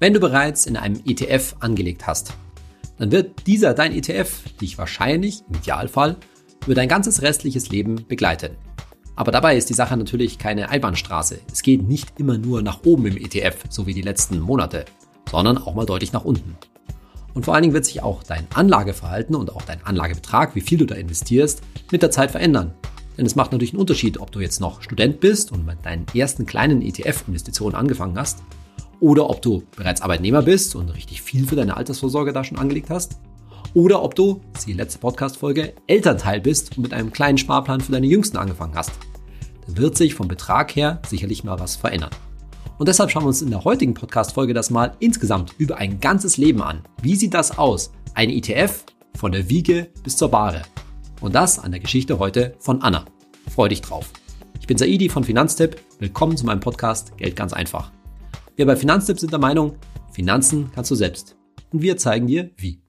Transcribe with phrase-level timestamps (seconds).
[0.00, 2.32] Wenn du bereits in einem ETF angelegt hast,
[2.98, 6.16] dann wird dieser dein ETF dich wahrscheinlich im Idealfall
[6.64, 8.56] über dein ganzes restliches Leben begleiten.
[9.16, 11.40] Aber dabei ist die Sache natürlich keine Einbahnstraße.
[11.50, 14.84] Es geht nicht immer nur nach oben im ETF, so wie die letzten Monate,
[15.28, 16.56] sondern auch mal deutlich nach unten.
[17.34, 20.78] Und vor allen Dingen wird sich auch dein Anlageverhalten und auch dein Anlagebetrag, wie viel
[20.78, 21.60] du da investierst,
[21.90, 22.72] mit der Zeit verändern.
[23.16, 26.06] Denn es macht natürlich einen Unterschied, ob du jetzt noch Student bist und mit deinen
[26.14, 28.44] ersten kleinen ETF-Investitionen angefangen hast
[29.00, 32.90] oder ob du bereits Arbeitnehmer bist und richtig viel für deine Altersvorsorge da schon angelegt
[32.90, 33.18] hast
[33.74, 38.06] oder ob du, die letzte Podcast-Folge, Elternteil bist und mit einem kleinen Sparplan für deine
[38.06, 38.92] Jüngsten angefangen hast.
[39.66, 42.10] Da wird sich vom Betrag her sicherlich mal was verändern.
[42.78, 46.36] Und deshalb schauen wir uns in der heutigen Podcast-Folge das mal insgesamt über ein ganzes
[46.36, 46.82] Leben an.
[47.02, 47.90] Wie sieht das aus?
[48.14, 48.84] Ein ETF
[49.16, 50.62] von der Wiege bis zur Bahre.
[51.20, 53.04] Und das an der Geschichte heute von Anna.
[53.52, 54.10] Freu dich drauf.
[54.60, 55.76] Ich bin Saidi von Finanztipp.
[55.98, 57.90] Willkommen zu meinem Podcast Geld ganz einfach.
[58.58, 59.76] Wir bei Finanztipp sind der Meinung,
[60.10, 61.36] Finanzen kannst du selbst.
[61.70, 62.82] Und wir zeigen dir wie.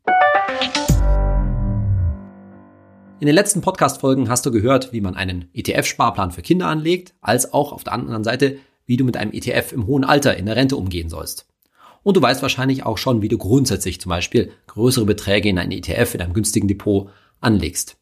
[3.20, 7.53] In den letzten Podcast-Folgen hast du gehört, wie man einen ETF-Sparplan für Kinder anlegt, als
[7.53, 10.56] auch auf der anderen Seite, wie du mit einem ETF im hohen Alter in der
[10.56, 11.47] Rente umgehen sollst.
[12.02, 15.72] Und du weißt wahrscheinlich auch schon, wie du grundsätzlich zum Beispiel größere Beträge in ein
[15.72, 17.97] ETF in einem günstigen Depot anlegst.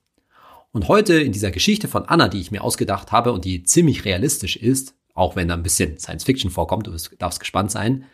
[0.71, 4.05] Und heute in dieser Geschichte von Anna, die ich mir ausgedacht habe und die ziemlich
[4.05, 8.05] realistisch ist, auch wenn da ein bisschen Science Fiction vorkommt, du darfst gespannt sein.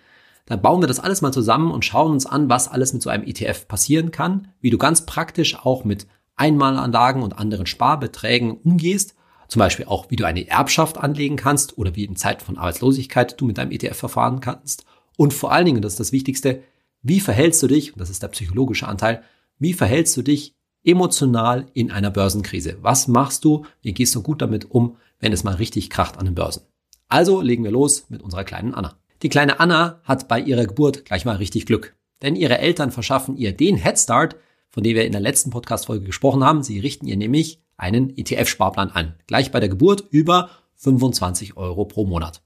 [0.46, 3.10] Dann bauen wir das alles mal zusammen und schauen uns an, was alles mit so
[3.10, 9.16] einem ETF passieren kann, wie du ganz praktisch auch mit Einmalanlagen und anderen Sparbeträgen umgehst,
[9.48, 13.40] zum Beispiel auch, wie du eine Erbschaft anlegen kannst oder wie in Zeiten von Arbeitslosigkeit
[13.40, 14.86] du mit deinem ETF verfahren kannst.
[15.18, 16.64] Und vor allen Dingen, das ist das Wichtigste,
[17.02, 19.24] wie verhältst du dich, und das ist der psychologische Anteil,
[19.60, 22.78] wie verhältst du dich emotional in einer Börsenkrise?
[22.82, 23.66] Was machst du?
[23.82, 26.64] Wie gehst du gut damit um, wenn es mal richtig kracht an den Börsen?
[27.08, 28.98] Also legen wir los mit unserer kleinen Anna.
[29.22, 31.96] Die kleine Anna hat bei ihrer Geburt gleich mal richtig Glück.
[32.22, 34.36] Denn ihre Eltern verschaffen ihr den Headstart,
[34.70, 36.64] von dem wir in der letzten Podcast-Folge gesprochen haben.
[36.64, 39.16] Sie richten ihr nämlich einen ETF-Sparplan an.
[39.28, 42.42] Gleich bei der Geburt über 25 Euro pro Monat.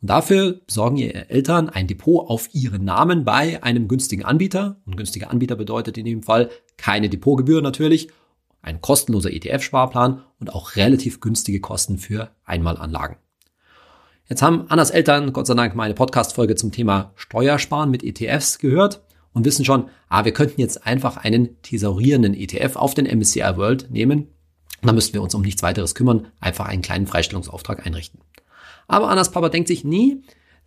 [0.00, 4.80] Und dafür besorgen ihre Eltern ein Depot auf ihren Namen bei einem günstigen Anbieter.
[4.86, 8.08] Und günstiger Anbieter bedeutet in dem Fall keine Depotgebühr natürlich,
[8.62, 13.16] ein kostenloser ETF-Sparplan und auch relativ günstige Kosten für Einmalanlagen.
[14.30, 19.02] Jetzt haben Annas Eltern Gott sei Dank meine Podcast-Folge zum Thema Steuersparen mit ETFs gehört
[19.32, 23.90] und wissen schon, ah, wir könnten jetzt einfach einen thesaurierenden ETF auf den MSCI World
[23.90, 24.28] nehmen.
[24.82, 28.20] Dann müssten wir uns um nichts weiteres kümmern, einfach einen kleinen Freistellungsauftrag einrichten.
[28.86, 30.18] Aber Annas Papa denkt sich, nee,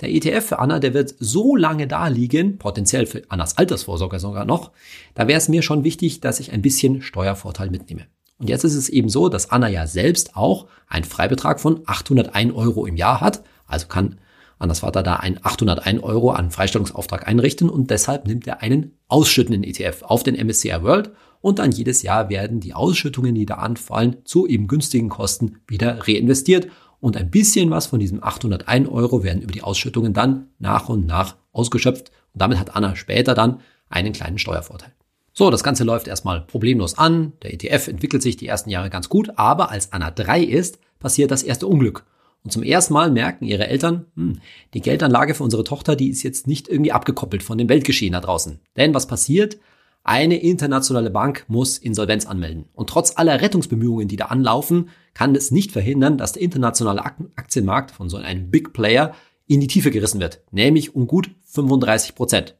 [0.02, 4.44] der ETF für Anna, der wird so lange da liegen, potenziell für Annas Altersvorsorge sogar
[4.44, 4.74] noch,
[5.16, 8.08] da wäre es mir schon wichtig, dass ich ein bisschen Steuervorteil mitnehme.
[8.40, 12.54] Und jetzt ist es eben so, dass Anna ja selbst auch einen Freibetrag von 801
[12.54, 13.42] Euro im Jahr hat
[13.74, 14.18] also kann
[14.64, 19.64] Anders Vater da ein 801 Euro an Freistellungsauftrag einrichten und deshalb nimmt er einen ausschüttenden
[19.64, 21.12] ETF auf den MSCI World
[21.42, 26.08] und dann jedes Jahr werden die Ausschüttungen, die da anfallen, zu eben günstigen Kosten wieder
[26.08, 26.70] reinvestiert
[27.02, 31.06] und ein bisschen was von diesem 801 Euro werden über die Ausschüttungen dann nach und
[31.06, 33.60] nach ausgeschöpft und damit hat Anna später dann
[33.90, 34.94] einen kleinen Steuervorteil.
[35.34, 39.10] So, das Ganze läuft erstmal problemlos an, der ETF entwickelt sich die ersten Jahre ganz
[39.10, 42.06] gut, aber als Anna 3 ist, passiert das erste Unglück.
[42.44, 44.40] Und zum ersten Mal merken ihre Eltern, hm,
[44.74, 48.20] die Geldanlage für unsere Tochter, die ist jetzt nicht irgendwie abgekoppelt von dem Weltgeschehen da
[48.20, 48.60] draußen.
[48.76, 49.58] Denn was passiert?
[50.04, 52.66] Eine internationale Bank muss Insolvenz anmelden.
[52.74, 57.92] Und trotz aller Rettungsbemühungen, die da anlaufen, kann es nicht verhindern, dass der internationale Aktienmarkt
[57.92, 59.16] von so einem Big Player
[59.48, 60.42] in die Tiefe gerissen wird.
[60.52, 62.58] Nämlich um gut 35 Prozent.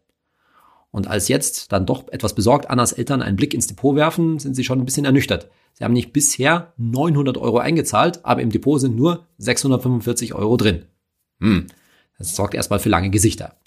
[0.92, 4.56] Und als jetzt dann doch etwas besorgt Annas Eltern einen Blick ins Depot werfen, sind
[4.56, 5.50] sie schon ein bisschen ernüchtert.
[5.74, 10.86] Sie haben nicht bisher 900 Euro eingezahlt, aber im Depot sind nur 645 Euro drin.
[11.40, 11.68] Hm,
[12.18, 13.58] das sorgt erstmal für lange Gesichter.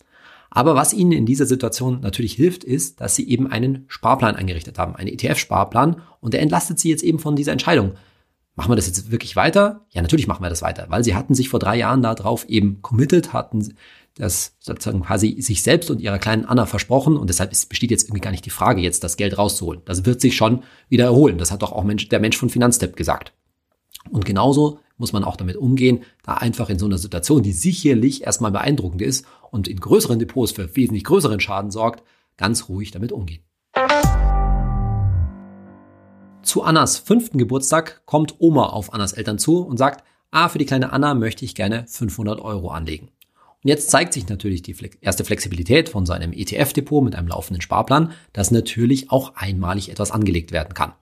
[0.51, 4.79] Aber was Ihnen in dieser Situation natürlich hilft, ist, dass Sie eben einen Sparplan eingerichtet
[4.79, 7.93] haben, einen ETF-Sparplan, und der entlastet Sie jetzt eben von dieser Entscheidung.
[8.55, 9.85] Machen wir das jetzt wirklich weiter?
[9.91, 12.81] Ja, natürlich machen wir das weiter, weil Sie hatten sich vor drei Jahren darauf eben
[12.81, 13.75] committed, hatten
[14.17, 18.05] das sozusagen quasi sich selbst und ihrer kleinen Anna versprochen und deshalb ist, besteht jetzt
[18.05, 19.83] irgendwie gar nicht die Frage, jetzt das Geld rauszuholen.
[19.85, 21.39] Das wird sich schon wieder erholen.
[21.39, 23.33] Das hat doch auch Mensch, der Mensch von Finanzstep gesagt.
[24.11, 28.25] Und genauso muss man auch damit umgehen, da einfach in so einer Situation, die sicherlich
[28.25, 32.03] erstmal beeindruckend ist und in größeren Depots für wesentlich größeren Schaden sorgt,
[32.39, 33.43] ganz ruhig damit umgehen.
[36.43, 40.65] Zu Annas fünften Geburtstag kommt Oma auf Annas Eltern zu und sagt, ah, für die
[40.65, 43.11] kleine Anna möchte ich gerne 500 Euro anlegen.
[43.67, 48.13] Und jetzt zeigt sich natürlich die erste Flexibilität von seinem ETF-Depot mit einem laufenden Sparplan,
[48.33, 50.93] dass natürlich auch einmalig etwas angelegt werden kann.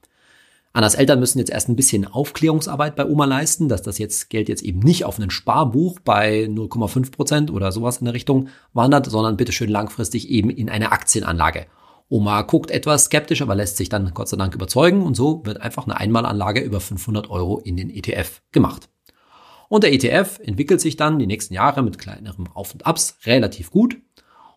[0.72, 4.49] Annas Eltern müssen jetzt erst ein bisschen Aufklärungsarbeit bei Oma leisten, dass das jetzt Geld
[4.49, 9.10] jetzt eben nicht auf ein Sparbuch bei 0,5 Prozent oder sowas in der Richtung wandert,
[9.10, 11.67] sondern bitteschön langfristig eben in eine Aktienanlage.
[12.08, 15.60] Oma guckt etwas skeptisch, aber lässt sich dann Gott sei Dank überzeugen und so wird
[15.60, 18.88] einfach eine Einmalanlage über 500 Euro in den ETF gemacht.
[19.69, 23.70] Und der ETF entwickelt sich dann die nächsten Jahre mit kleinerem Auf und Abs relativ
[23.70, 23.96] gut.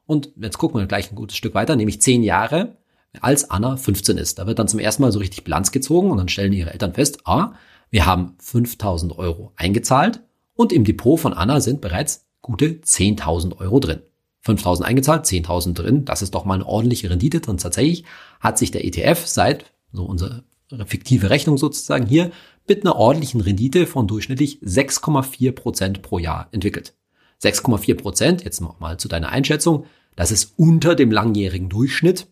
[0.06, 2.77] Und jetzt gucken wir gleich ein gutes Stück weiter, nämlich 10 Jahre
[3.21, 4.39] als Anna 15 ist.
[4.39, 6.94] Da wird dann zum ersten Mal so richtig Bilanz gezogen und dann stellen ihre Eltern
[6.94, 7.54] fest, ah,
[7.89, 10.21] wir haben 5000 Euro eingezahlt
[10.54, 14.01] und im Depot von Anna sind bereits gute 10.000 Euro drin.
[14.45, 17.42] 5.000 eingezahlt, 10.000 drin, das ist doch mal eine ordentliche Rendite.
[17.50, 18.06] Und tatsächlich
[18.39, 20.44] hat sich der ETF seit, so unsere
[20.86, 22.31] fiktive Rechnung sozusagen hier,
[22.68, 26.94] mit einer ordentlichen Rendite von durchschnittlich 6,4 Prozent pro Jahr entwickelt.
[27.42, 29.86] 6,4 Prozent, jetzt mal zu deiner Einschätzung,
[30.16, 32.28] das ist unter dem langjährigen Durchschnitt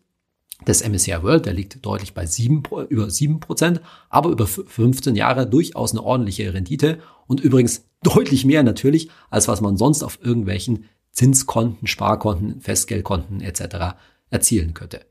[0.68, 5.48] des MSCI World, der liegt deutlich bei 7, über 7 Prozent, aber über 15 Jahre
[5.48, 10.86] durchaus eine ordentliche Rendite und übrigens deutlich mehr natürlich, als was man sonst auf irgendwelchen
[11.12, 13.96] Zinskonten, Sparkonten, Festgeldkonten etc.
[14.30, 15.06] erzielen könnte.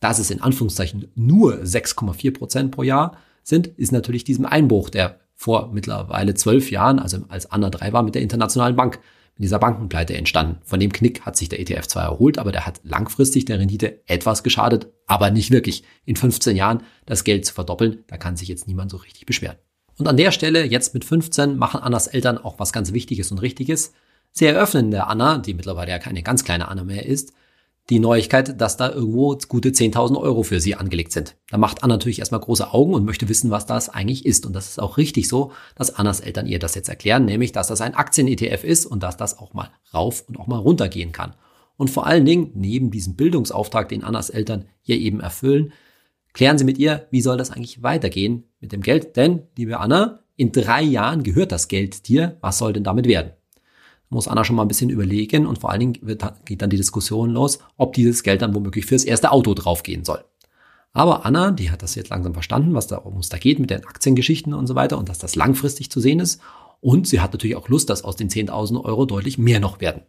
[0.00, 5.20] Dass es in Anführungszeichen nur 6,4 Prozent pro Jahr sind, ist natürlich diesem Einbruch, der
[5.34, 8.98] vor mittlerweile zwölf Jahren, also als Anna 3 war, mit der Internationalen Bank
[9.36, 10.58] mit dieser Bankenpleite entstanden.
[10.64, 14.00] Von dem Knick hat sich der ETF zwar erholt, aber der hat langfristig der Rendite
[14.06, 15.84] etwas geschadet, aber nicht wirklich.
[16.06, 19.56] In 15 Jahren das Geld zu verdoppeln, da kann sich jetzt niemand so richtig beschweren.
[19.98, 23.42] Und an der Stelle, jetzt mit 15, machen Annas Eltern auch was ganz Wichtiges und
[23.42, 23.92] Richtiges.
[24.32, 27.32] Sie eröffnen der Anna, die mittlerweile ja keine ganz kleine Anna mehr ist,
[27.88, 31.36] die Neuigkeit, dass da irgendwo gute 10.000 Euro für sie angelegt sind.
[31.50, 34.44] Da macht Anna natürlich erstmal große Augen und möchte wissen, was das eigentlich ist.
[34.44, 37.68] Und das ist auch richtig so, dass Annas Eltern ihr das jetzt erklären, nämlich, dass
[37.68, 41.12] das ein Aktien-ETF ist und dass das auch mal rauf und auch mal runter gehen
[41.12, 41.34] kann.
[41.76, 45.72] Und vor allen Dingen, neben diesem Bildungsauftrag, den Annas Eltern hier eben erfüllen,
[46.32, 49.16] klären Sie mit ihr, wie soll das eigentlich weitergehen mit dem Geld?
[49.16, 52.36] Denn, liebe Anna, in drei Jahren gehört das Geld dir.
[52.40, 53.32] Was soll denn damit werden?
[54.08, 56.76] Muss Anna schon mal ein bisschen überlegen und vor allen Dingen wird, geht dann die
[56.76, 60.24] Diskussion los, ob dieses Geld dann womöglich fürs erste Auto draufgehen soll.
[60.92, 63.70] Aber Anna, die hat das jetzt langsam verstanden, was da, um es da geht mit
[63.70, 66.40] den Aktiengeschichten und so weiter und dass das langfristig zu sehen ist.
[66.80, 70.02] Und sie hat natürlich auch Lust, dass aus den 10.000 Euro deutlich mehr noch werden.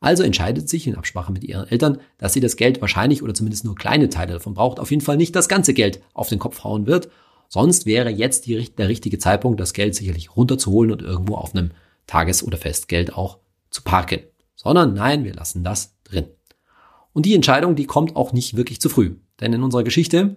[0.00, 3.64] Also entscheidet sich in Absprache mit ihren Eltern, dass sie das Geld wahrscheinlich oder zumindest
[3.64, 6.64] nur kleine Teile davon braucht, auf jeden Fall nicht das ganze Geld auf den Kopf
[6.64, 7.08] hauen wird.
[7.48, 11.70] Sonst wäre jetzt die, der richtige Zeitpunkt, das Geld sicherlich runterzuholen und irgendwo auf einem
[12.06, 13.38] Tages- oder Festgeld auch
[13.70, 14.20] zu parken,
[14.54, 16.28] sondern nein, wir lassen das drin.
[17.12, 19.16] Und die Entscheidung, die kommt auch nicht wirklich zu früh.
[19.40, 20.36] Denn in unserer Geschichte,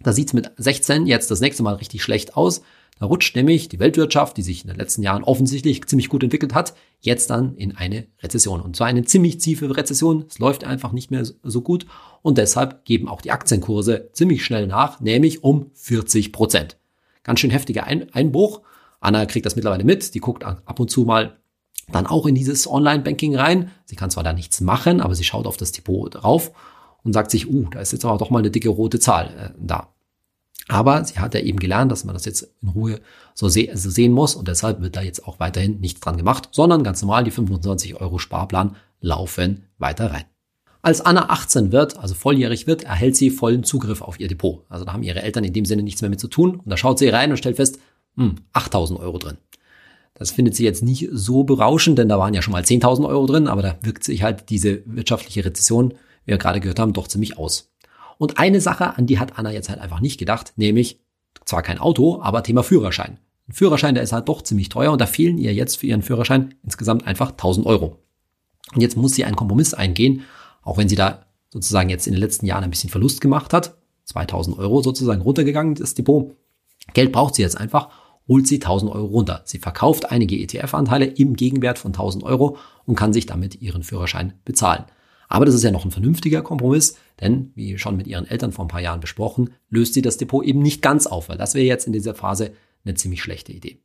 [0.00, 2.62] da sieht's mit 16 jetzt das nächste Mal richtig schlecht aus.
[2.98, 6.54] Da rutscht nämlich die Weltwirtschaft, die sich in den letzten Jahren offensichtlich ziemlich gut entwickelt
[6.54, 8.60] hat, jetzt dann in eine Rezession.
[8.60, 10.26] Und zwar eine ziemlich tiefe Rezession.
[10.28, 11.86] Es läuft einfach nicht mehr so gut.
[12.22, 16.76] Und deshalb geben auch die Aktienkurse ziemlich schnell nach, nämlich um 40 Prozent.
[17.24, 18.60] Ganz schön heftiger Einbruch.
[19.02, 20.14] Anna kriegt das mittlerweile mit.
[20.14, 21.38] Die guckt ab und zu mal
[21.88, 23.70] dann auch in dieses Online-Banking rein.
[23.84, 26.52] Sie kann zwar da nichts machen, aber sie schaut auf das Depot drauf
[27.02, 29.58] und sagt sich, uh, da ist jetzt aber doch mal eine dicke rote Zahl äh,
[29.58, 29.88] da.
[30.68, 33.00] Aber sie hat ja eben gelernt, dass man das jetzt in Ruhe
[33.34, 36.50] so, se so sehen muss und deshalb wird da jetzt auch weiterhin nichts dran gemacht,
[36.52, 40.24] sondern ganz normal die 25 Euro Sparplan laufen weiter rein.
[40.80, 44.64] Als Anna 18 wird, also volljährig wird, erhält sie vollen Zugriff auf ihr Depot.
[44.68, 46.56] Also da haben ihre Eltern in dem Sinne nichts mehr mit zu tun.
[46.56, 47.78] Und da schaut sie rein und stellt fest,
[48.16, 49.38] hm, 8000 Euro drin.
[50.14, 53.26] Das findet sie jetzt nicht so berauschend, denn da waren ja schon mal 10.000 Euro
[53.26, 55.94] drin, aber da wirkt sich halt diese wirtschaftliche Rezession,
[56.24, 57.72] wie wir gerade gehört haben, doch ziemlich aus.
[58.18, 61.00] Und eine Sache, an die hat Anna jetzt halt einfach nicht gedacht, nämlich
[61.44, 63.18] zwar kein Auto, aber Thema Führerschein.
[63.48, 66.02] Ein Führerschein, der ist halt doch ziemlich teuer und da fehlen ihr jetzt für ihren
[66.02, 67.98] Führerschein insgesamt einfach 1000 Euro.
[68.74, 70.22] Und jetzt muss sie einen Kompromiss eingehen,
[70.62, 73.76] auch wenn sie da sozusagen jetzt in den letzten Jahren ein bisschen Verlust gemacht hat.
[74.04, 76.36] 2000 Euro sozusagen runtergegangen, das Depot.
[76.94, 77.88] Geld braucht sie jetzt einfach
[78.28, 79.42] holt sie 1000 Euro runter.
[79.44, 84.34] Sie verkauft einige ETF-Anteile im Gegenwert von 1000 Euro und kann sich damit ihren Führerschein
[84.44, 84.84] bezahlen.
[85.28, 88.66] Aber das ist ja noch ein vernünftiger Kompromiss, denn wie schon mit ihren Eltern vor
[88.66, 91.64] ein paar Jahren besprochen, löst sie das Depot eben nicht ganz auf, weil das wäre
[91.64, 92.52] jetzt in dieser Phase
[92.84, 93.78] eine ziemlich schlechte Idee.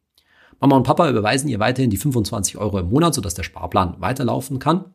[0.59, 4.59] Mama und Papa überweisen ihr weiterhin die 25 Euro im Monat, sodass der Sparplan weiterlaufen
[4.59, 4.85] kann.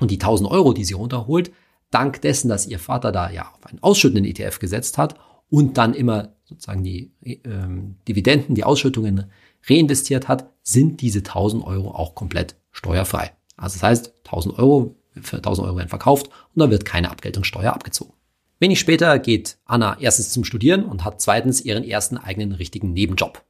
[0.00, 1.52] Und die 1000 Euro, die sie runterholt,
[1.90, 5.16] dank dessen, dass ihr Vater da ja auf einen ausschüttenden ETF gesetzt hat
[5.52, 7.12] und dann immer sozusagen die
[7.44, 9.26] ähm, Dividenden, die Ausschüttungen
[9.68, 13.32] reinvestiert hat, sind diese 1000 Euro auch komplett steuerfrei.
[13.58, 17.74] Also das heißt, 1000 Euro, für 1000 Euro werden verkauft und da wird keine Abgeltungssteuer
[17.74, 18.14] abgezogen.
[18.60, 23.44] Wenig später geht Anna erstens zum Studieren und hat zweitens ihren ersten eigenen richtigen Nebenjob.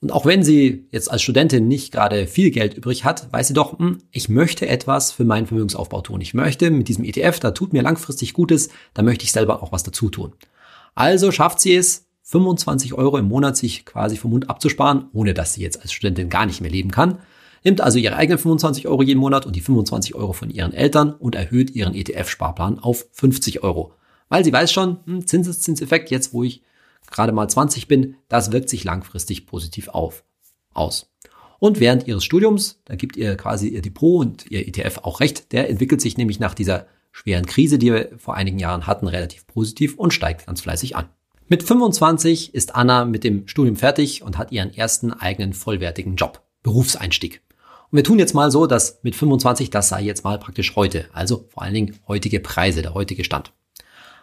[0.00, 3.54] Und auch wenn sie jetzt als Studentin nicht gerade viel Geld übrig hat, weiß sie
[3.54, 6.20] doch, hm, ich möchte etwas für meinen Vermögensaufbau tun.
[6.20, 9.72] Ich möchte mit diesem ETF, da tut mir langfristig Gutes, da möchte ich selber auch
[9.72, 10.34] was dazu tun.
[10.98, 15.54] Also schafft sie es, 25 Euro im Monat sich quasi vom Mund abzusparen, ohne dass
[15.54, 17.20] sie jetzt als Studentin gar nicht mehr leben kann.
[17.62, 21.12] Nimmt also ihre eigenen 25 Euro jeden Monat und die 25 Euro von ihren Eltern
[21.12, 23.92] und erhöht ihren ETF-Sparplan auf 50 Euro.
[24.28, 26.64] Weil sie weiß schon, hm, Zinseszinseffekt, jetzt wo ich
[27.12, 30.24] gerade mal 20 bin, das wirkt sich langfristig positiv auf,
[30.74, 31.12] aus.
[31.60, 35.52] Und während ihres Studiums, da gibt ihr quasi ihr Depot und ihr ETF auch recht,
[35.52, 39.46] der entwickelt sich nämlich nach dieser schweren Krise, die wir vor einigen Jahren hatten, relativ
[39.48, 41.08] positiv und steigt ganz fleißig an.
[41.48, 46.42] Mit 25 ist Anna mit dem Studium fertig und hat ihren ersten eigenen vollwertigen Job,
[46.62, 47.42] Berufseinstieg.
[47.90, 51.06] Und wir tun jetzt mal so, dass mit 25, das sei jetzt mal praktisch heute,
[51.12, 53.52] also vor allen Dingen heutige Preise, der heutige Stand.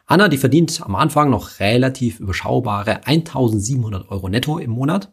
[0.06, 5.12] Anna, die verdient am Anfang noch relativ überschaubare 1700 Euro netto im Monat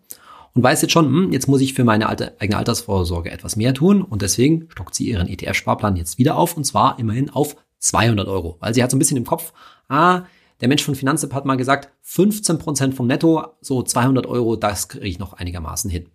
[0.55, 3.75] und weiß jetzt schon, hm, jetzt muss ich für meine alte, eigene Altersvorsorge etwas mehr
[3.75, 8.29] tun und deswegen stockt sie ihren ETF-Sparplan jetzt wieder auf und zwar immerhin auf 200
[8.29, 9.53] Euro, weil sie hat so ein bisschen im Kopf,
[9.89, 10.23] ah,
[10.61, 14.89] der Mensch von Finanztipp hat mal gesagt, 15 Prozent vom Netto, so 200 Euro, das
[14.89, 16.07] kriege ich noch einigermaßen hin.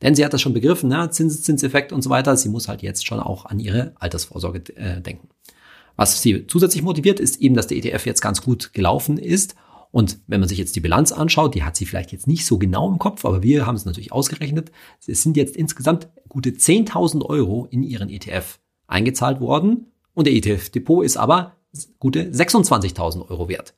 [0.00, 1.10] Denn sie hat das schon begriffen, ne?
[1.10, 2.36] Zinseszinseffekt und so weiter.
[2.36, 5.28] Sie muss halt jetzt schon auch an ihre Altersvorsorge äh, denken.
[5.96, 9.56] Was sie zusätzlich motiviert, ist eben, dass der ETF jetzt ganz gut gelaufen ist.
[9.90, 12.58] Und wenn man sich jetzt die Bilanz anschaut, die hat sie vielleicht jetzt nicht so
[12.58, 14.70] genau im Kopf, aber wir haben es natürlich ausgerechnet.
[15.06, 19.88] Es sind jetzt insgesamt gute 10.000 Euro in ihren ETF eingezahlt worden.
[20.14, 21.56] Und der ETF-Depot ist aber
[21.98, 23.74] gute 26.000 Euro wert.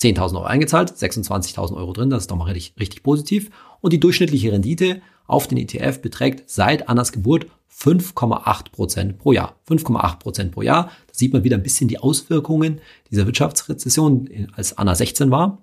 [0.00, 3.50] 10.000 Euro eingezahlt, 26.000 Euro drin, das ist doch mal richtig, richtig positiv.
[3.80, 9.56] Und die durchschnittliche Rendite auf den ETF beträgt seit Annas Geburt 5,8 Prozent pro Jahr.
[9.68, 10.84] 5,8 Prozent pro Jahr.
[10.84, 15.62] Da sieht man wieder ein bisschen die Auswirkungen dieser Wirtschaftsrezession, als Anna 16 war.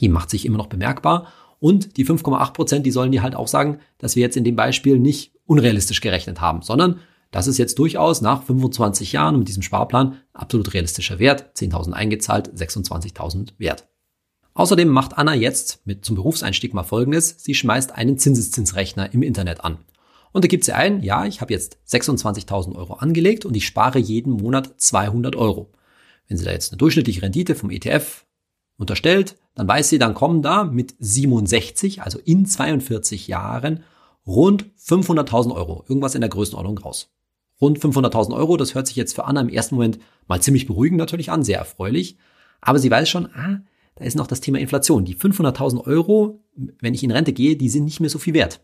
[0.00, 1.26] Die macht sich immer noch bemerkbar.
[1.58, 4.56] Und die 5,8 Prozent, die sollen dir halt auch sagen, dass wir jetzt in dem
[4.56, 7.00] Beispiel nicht unrealistisch gerechnet haben, sondern
[7.32, 11.56] das ist jetzt durchaus nach 25 Jahren mit diesem Sparplan absolut realistischer Wert.
[11.56, 13.88] 10.000 eingezahlt, 26.000 wert.
[14.52, 17.36] Außerdem macht Anna jetzt mit zum Berufseinstieg mal Folgendes.
[17.38, 19.78] Sie schmeißt einen Zinseszinsrechner im Internet an.
[20.32, 23.98] Und da gibt sie ein, ja, ich habe jetzt 26.000 Euro angelegt und ich spare
[23.98, 25.72] jeden Monat 200 Euro.
[26.28, 28.26] Wenn sie da jetzt eine durchschnittliche Rendite vom ETF
[28.76, 33.84] unterstellt, dann weiß sie, dann kommen da mit 67, also in 42 Jahren,
[34.26, 37.08] rund 500.000 Euro, irgendwas in der Größenordnung raus
[37.62, 38.58] rund 500.000 Euro.
[38.58, 41.58] Das hört sich jetzt für Anna im ersten Moment mal ziemlich beruhigend natürlich an, sehr
[41.58, 42.18] erfreulich.
[42.60, 43.62] Aber sie weiß schon, ah,
[43.94, 45.04] da ist noch das Thema Inflation.
[45.04, 46.40] Die 500.000 Euro,
[46.80, 48.60] wenn ich in Rente gehe, die sind nicht mehr so viel wert.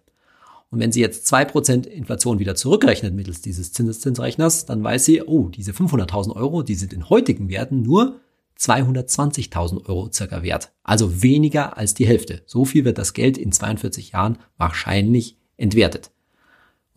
[0.71, 5.23] Und wenn sie jetzt zwei Prozent Inflation wieder zurückrechnet mittels dieses Zinseszinsrechners, dann weiß sie,
[5.23, 8.21] oh, diese 500.000 Euro, die sind in heutigen Werten nur
[8.59, 10.73] 220.000 Euro circa wert.
[10.83, 12.43] Also weniger als die Hälfte.
[12.45, 16.11] So viel wird das Geld in 42 Jahren wahrscheinlich entwertet.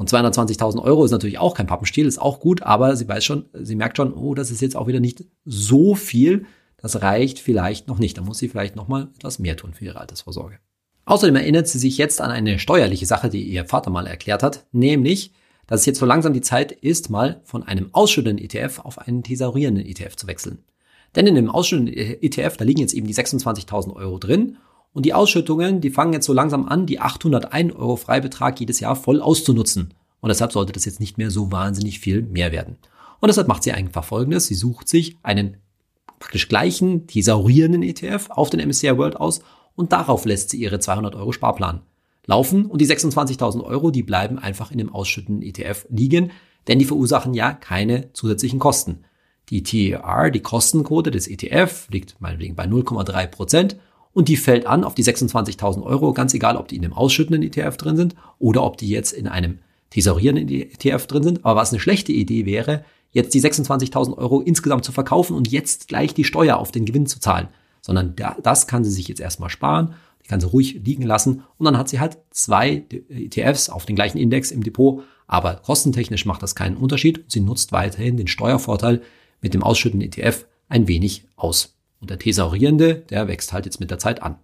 [0.02, 3.46] Und 220.000 Euro ist natürlich auch kein Pappenstiel, ist auch gut, aber sie weiß schon,
[3.54, 6.48] sie merkt schon, oh, das ist jetzt auch wieder nicht so viel.
[6.78, 8.18] Das reicht vielleicht noch nicht.
[8.18, 10.58] Da muss sie vielleicht noch mal etwas mehr tun für ihre Altersvorsorge.
[11.06, 14.66] Außerdem erinnert sie sich jetzt an eine steuerliche Sache, die ihr Vater mal erklärt hat,
[14.72, 15.34] nämlich,
[15.68, 19.22] dass es jetzt so langsam die Zeit ist, mal von einem ausschüttenden ETF auf einen
[19.22, 20.64] thesaurierenden ETF zu wechseln.
[21.16, 24.58] Denn in dem ausschüttenden ETF, da liegen jetzt eben die 26.000 Euro drin
[24.94, 28.96] und die Ausschüttungen, die fangen jetzt so langsam an, die 801 Euro Freibetrag jedes Jahr
[28.96, 29.94] voll auszunutzen.
[30.20, 32.78] Und deshalb sollte das jetzt nicht mehr so wahnsinnig viel mehr werden.
[33.20, 34.48] Und deshalb macht sie einfach Folgendes.
[34.48, 35.58] Sie sucht sich einen
[36.20, 39.42] praktisch gleichen thesaurierenden ETF auf den MSCI World aus
[39.76, 41.82] und darauf lässt sie ihre 200 Euro Sparplan
[42.28, 46.32] laufen und die 26.000 Euro, die bleiben einfach in dem ausschüttenden ETF liegen,
[46.68, 49.04] denn die verursachen ja keine zusätzlichen Kosten.
[49.50, 53.78] Die TER, die Kostenquote des ETF, liegt meinetwegen bei 0,3 Prozent
[54.14, 57.44] und die fällt an auf die 26.000 Euro, ganz egal, ob die in dem ausschüttenden
[57.44, 59.60] ETF drin sind oder ob die jetzt in einem
[59.92, 61.46] thesaurierenden ETF drin sind.
[61.46, 65.88] Aber was eine schlechte Idee wäre, jetzt die 26.000 Euro insgesamt zu verkaufen und jetzt
[65.88, 67.48] gleich die Steuer auf den Gewinn zu zahlen.
[67.82, 71.66] Sondern das kann sie sich jetzt erstmal sparen, die kann sie ruhig liegen lassen und
[71.66, 76.44] dann hat sie halt zwei ETFs auf den gleichen Index im Depot, aber kostentechnisch macht
[76.44, 79.02] das keinen Unterschied sie nutzt weiterhin den Steuervorteil
[79.42, 81.76] mit dem ausschüttenden ETF ein wenig aus.
[82.02, 84.40] Und der thesaurierende, der wächst halt jetzt mit der Zeit an.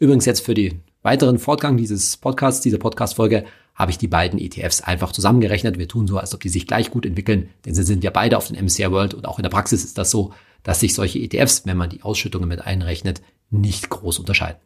[0.00, 3.44] Übrigens jetzt für den weiteren Fortgang dieses Podcasts, dieser Podcast-Folge,
[3.76, 5.78] habe ich die beiden ETFs einfach zusammengerechnet.
[5.78, 8.36] Wir tun so, als ob die sich gleich gut entwickeln, denn sie sind ja beide
[8.36, 11.20] auf den MSCI World und auch in der Praxis ist das so, dass sich solche
[11.20, 14.60] ETFs, wenn man die Ausschüttungen mit einrechnet, nicht groß unterscheiden.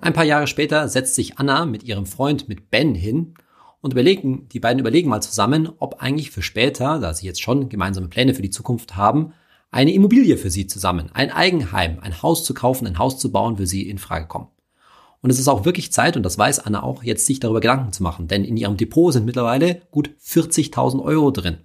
[0.00, 3.34] Ein paar Jahre später setzt sich Anna mit ihrem Freund, mit Ben hin
[3.80, 7.68] und überlegen, die beiden überlegen mal zusammen, ob eigentlich für später, da sie jetzt schon
[7.68, 9.32] gemeinsame Pläne für die Zukunft haben,
[9.70, 13.56] eine Immobilie für sie zusammen, ein Eigenheim, ein Haus zu kaufen, ein Haus zu bauen,
[13.56, 14.48] für sie in Frage kommen.
[15.20, 17.92] Und es ist auch wirklich Zeit, und das weiß Anna auch, jetzt sich darüber Gedanken
[17.92, 21.58] zu machen, denn in ihrem Depot sind mittlerweile gut 40.000 Euro drin.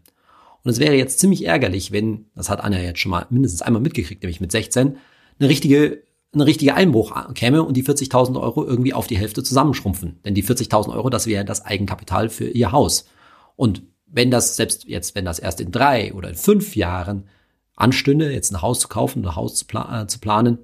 [0.63, 3.81] Und es wäre jetzt ziemlich ärgerlich, wenn, das hat Anna jetzt schon mal mindestens einmal
[3.81, 4.97] mitgekriegt, nämlich mit 16,
[5.39, 10.19] eine richtige, ein richtiger Einbruch käme und die 40.000 Euro irgendwie auf die Hälfte zusammenschrumpfen.
[10.25, 13.05] Denn die 40.000 Euro, das wäre das Eigenkapital für ihr Haus.
[13.55, 17.27] Und wenn das, selbst jetzt, wenn das erst in drei oder in fünf Jahren
[17.75, 20.59] anstünde, jetzt ein Haus zu kaufen, ein Haus zu, pla äh, zu planen,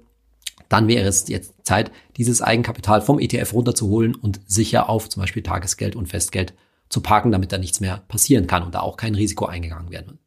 [0.68, 5.42] dann wäre es jetzt Zeit, dieses Eigenkapital vom ETF runterzuholen und sicher auf zum Beispiel
[5.42, 6.54] Tagesgeld und Festgeld
[6.88, 10.18] zu parken, damit da nichts mehr passieren kann und da auch kein Risiko eingegangen werden.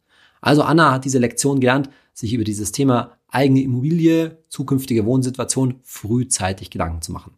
[0.42, 6.70] Also Anna hat diese Lektion gelernt, sich über dieses Thema eigene Immobilie, zukünftige Wohnsituation frühzeitig
[6.70, 7.34] Gedanken zu machen.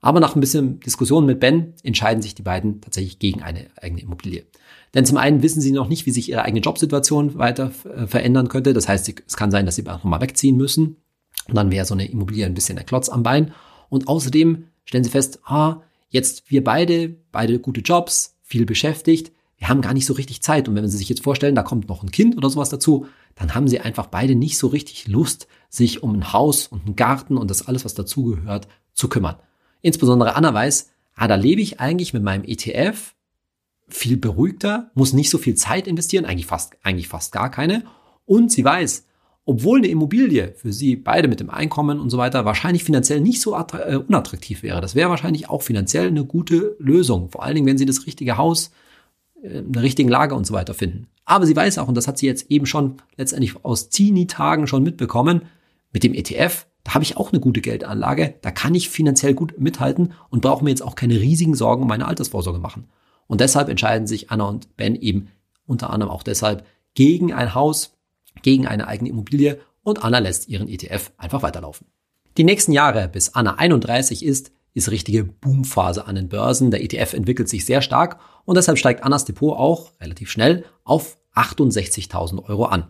[0.00, 4.02] Aber nach ein bisschen Diskussion mit Ben entscheiden sich die beiden tatsächlich gegen eine eigene
[4.02, 4.44] Immobilie.
[4.94, 8.48] Denn zum einen wissen sie noch nicht, wie sich ihre eigene Jobsituation weiter äh, verändern
[8.48, 8.72] könnte.
[8.72, 10.96] Das heißt, es kann sein, dass sie auch nochmal wegziehen müssen.
[11.48, 13.54] Und dann wäre so eine Immobilie ein bisschen der Klotz am Bein.
[13.88, 19.68] Und außerdem stellen sie fest, ah, jetzt wir beide, beide gute Jobs, viel beschäftigt, wir
[19.68, 20.68] haben gar nicht so richtig Zeit.
[20.68, 23.54] Und wenn Sie sich jetzt vorstellen, da kommt noch ein Kind oder sowas dazu, dann
[23.54, 27.36] haben sie einfach beide nicht so richtig Lust, sich um ein Haus und einen Garten
[27.36, 29.36] und das alles, was dazugehört, zu kümmern.
[29.80, 33.14] Insbesondere Anna weiß, ah, da lebe ich eigentlich mit meinem ETF
[33.86, 37.84] viel beruhigter, muss nicht so viel Zeit investieren, eigentlich fast, eigentlich fast gar keine.
[38.26, 39.06] Und sie weiß,
[39.44, 43.40] obwohl eine Immobilie für sie beide mit dem Einkommen und so weiter wahrscheinlich finanziell nicht
[43.40, 44.80] so äh, unattraktiv wäre.
[44.80, 47.28] Das wäre wahrscheinlich auch finanziell eine gute Lösung.
[47.28, 48.72] Vor allen Dingen, wenn sie das richtige Haus
[49.42, 51.08] in der richtigen Lage und so weiter finden.
[51.24, 54.82] Aber sie weiß auch, und das hat sie jetzt eben schon letztendlich aus Zini-Tagen schon
[54.82, 55.42] mitbekommen,
[55.92, 59.58] mit dem ETF, da habe ich auch eine gute Geldanlage, da kann ich finanziell gut
[59.58, 62.88] mithalten und brauche mir jetzt auch keine riesigen Sorgen um meine Altersvorsorge machen.
[63.26, 65.28] Und deshalb entscheiden sich Anna und Ben eben
[65.66, 67.96] unter anderem auch deshalb gegen ein Haus,
[68.42, 71.86] gegen eine eigene Immobilie und Anna lässt ihren ETF einfach weiterlaufen.
[72.36, 76.70] Die nächsten Jahre, bis Anna 31 ist, ist richtige Boomphase an den Börsen.
[76.70, 81.18] Der ETF entwickelt sich sehr stark und deshalb steigt Annas Depot auch relativ schnell auf
[81.34, 82.88] 68.000 Euro an.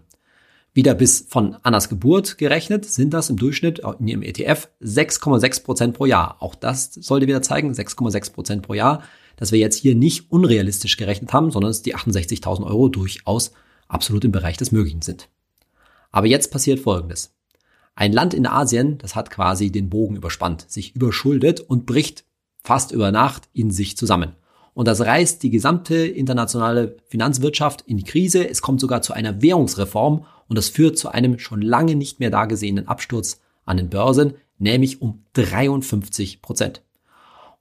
[0.74, 5.94] Wieder bis von Annas Geburt gerechnet sind das im Durchschnitt in ihrem ETF 6,6 Prozent
[5.94, 6.36] pro Jahr.
[6.40, 9.02] Auch das sollte wieder zeigen, 6,6 Prozent pro Jahr,
[9.36, 13.52] dass wir jetzt hier nicht unrealistisch gerechnet haben, sondern dass die 68.000 Euro durchaus
[13.86, 15.28] absolut im Bereich des Möglichen sind.
[16.10, 17.34] Aber jetzt passiert Folgendes.
[17.94, 22.24] Ein Land in Asien, das hat quasi den Bogen überspannt, sich überschuldet und bricht
[22.62, 24.36] fast über Nacht in sich zusammen.
[24.74, 28.48] Und das reißt die gesamte internationale Finanzwirtschaft in die Krise.
[28.48, 32.30] Es kommt sogar zu einer Währungsreform und das führt zu einem schon lange nicht mehr
[32.30, 36.82] dagesehenen Absturz an den Börsen, nämlich um 53 Prozent.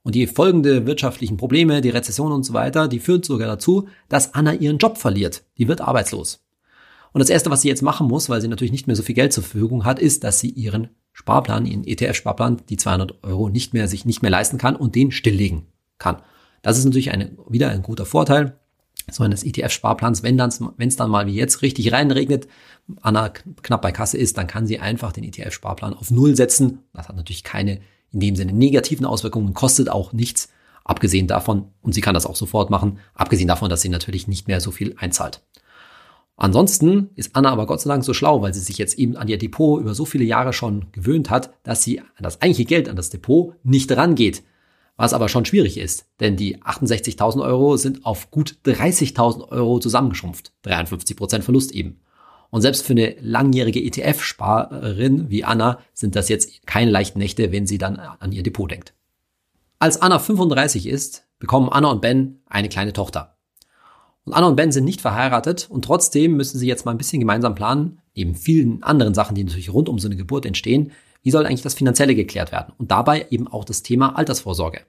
[0.02, 4.34] Und die folgende wirtschaftlichen Probleme, die Rezession und so weiter, die führen sogar dazu, dass
[4.34, 5.44] Anna ihren Job verliert.
[5.58, 6.40] Die wird arbeitslos.
[7.12, 9.14] Und das Erste, was sie jetzt machen muss, weil sie natürlich nicht mehr so viel
[9.14, 13.74] Geld zur Verfügung hat, ist, dass sie ihren Sparplan, ihren ETF-Sparplan, die 200 Euro nicht
[13.74, 15.66] mehr, sich nicht mehr leisten kann und den stilllegen
[15.98, 16.22] kann.
[16.62, 18.58] Das ist natürlich eine, wieder ein guter Vorteil
[19.10, 22.46] so eines ETF-Sparplans, wenn es dann mal wie jetzt richtig reinregnet,
[23.00, 26.80] Anna knapp bei Kasse ist, dann kann sie einfach den ETF-Sparplan auf Null setzen.
[26.92, 27.80] Das hat natürlich keine
[28.12, 30.50] in dem Sinne negativen Auswirkungen, kostet auch nichts,
[30.84, 34.48] abgesehen davon, und sie kann das auch sofort machen, abgesehen davon, dass sie natürlich nicht
[34.48, 35.42] mehr so viel einzahlt.
[36.36, 39.28] Ansonsten ist Anna aber Gott sei Dank so schlau, weil sie sich jetzt eben an
[39.28, 42.88] ihr Depot über so viele Jahre schon gewöhnt hat, dass sie an das eigentliche Geld,
[42.88, 44.42] an das Depot nicht rangeht.
[44.96, 50.52] Was aber schon schwierig ist, denn die 68.000 Euro sind auf gut 30.000 Euro zusammengeschrumpft.
[50.62, 52.00] 53 Prozent Verlust eben.
[52.50, 57.66] Und selbst für eine langjährige ETF-Sparerin wie Anna sind das jetzt keine leichten Nächte, wenn
[57.66, 58.92] sie dann an ihr Depot denkt.
[59.78, 63.31] Als Anna 35 ist, bekommen Anna und Ben eine kleine Tochter.
[64.24, 67.20] Und Anna und Ben sind nicht verheiratet und trotzdem müssen sie jetzt mal ein bisschen
[67.20, 71.30] gemeinsam planen, neben vielen anderen Sachen, die natürlich rund um so eine Geburt entstehen, wie
[71.30, 72.72] soll eigentlich das Finanzielle geklärt werden?
[72.78, 74.80] Und dabei eben auch das Thema Altersvorsorge.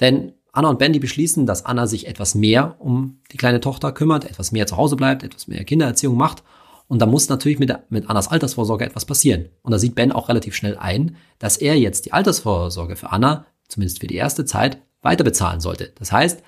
[0.00, 3.92] Denn Anna und Ben, die beschließen, dass Anna sich etwas mehr um die kleine Tochter
[3.92, 6.42] kümmert, etwas mehr zu Hause bleibt, etwas mehr Kindererziehung macht.
[6.88, 9.50] Und da muss natürlich mit, mit Annas Altersvorsorge etwas passieren.
[9.62, 13.46] Und da sieht Ben auch relativ schnell ein, dass er jetzt die Altersvorsorge für Anna,
[13.68, 15.92] zumindest für die erste Zeit, weiter bezahlen sollte.
[15.98, 16.42] Das heißt,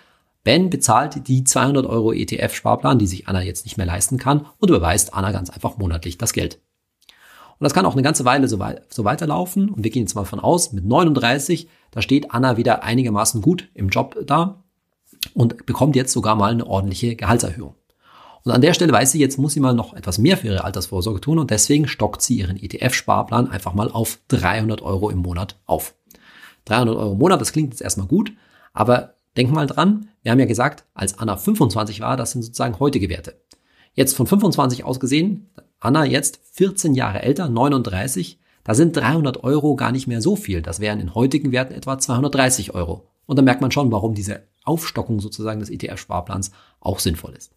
[0.44, 4.70] Ben bezahlt die 200 Euro ETF-Sparplan, die sich Anna jetzt nicht mehr leisten kann und
[4.70, 6.61] überweist Anna ganz einfach monatlich das Geld.
[7.59, 9.68] Und das kann auch eine ganze Weile so, wei so weiterlaufen.
[9.68, 13.68] Und wir gehen jetzt mal von aus, mit 39, da steht Anna wieder einigermaßen gut
[13.74, 14.62] im Job da
[15.35, 17.74] und bekommt jetzt sogar mal eine ordentliche Gehaltserhöhung.
[18.44, 20.64] Und an der Stelle weiß sie, jetzt muss sie mal noch etwas mehr für ihre
[20.64, 25.57] Altersvorsorge tun und deswegen stockt sie ihren ETF-Sparplan einfach mal auf 300 Euro im Monat
[25.66, 25.94] auf.
[26.66, 28.33] 300 Euro im Monat, das klingt jetzt erstmal gut,
[28.72, 32.81] aber Denk mal dran, wir haben ja gesagt, als Anna 25 war, das sind sozusagen
[32.81, 33.40] heutige Werte.
[33.94, 35.48] Jetzt von 25 aus gesehen,
[35.79, 40.61] Anna jetzt 14 Jahre älter, 39, da sind 300 Euro gar nicht mehr so viel.
[40.61, 43.07] Das wären in heutigen Werten etwa 230 Euro.
[43.27, 47.53] Und da merkt man schon, warum diese Aufstockung sozusagen des ETF-Sparplans auch sinnvoll ist.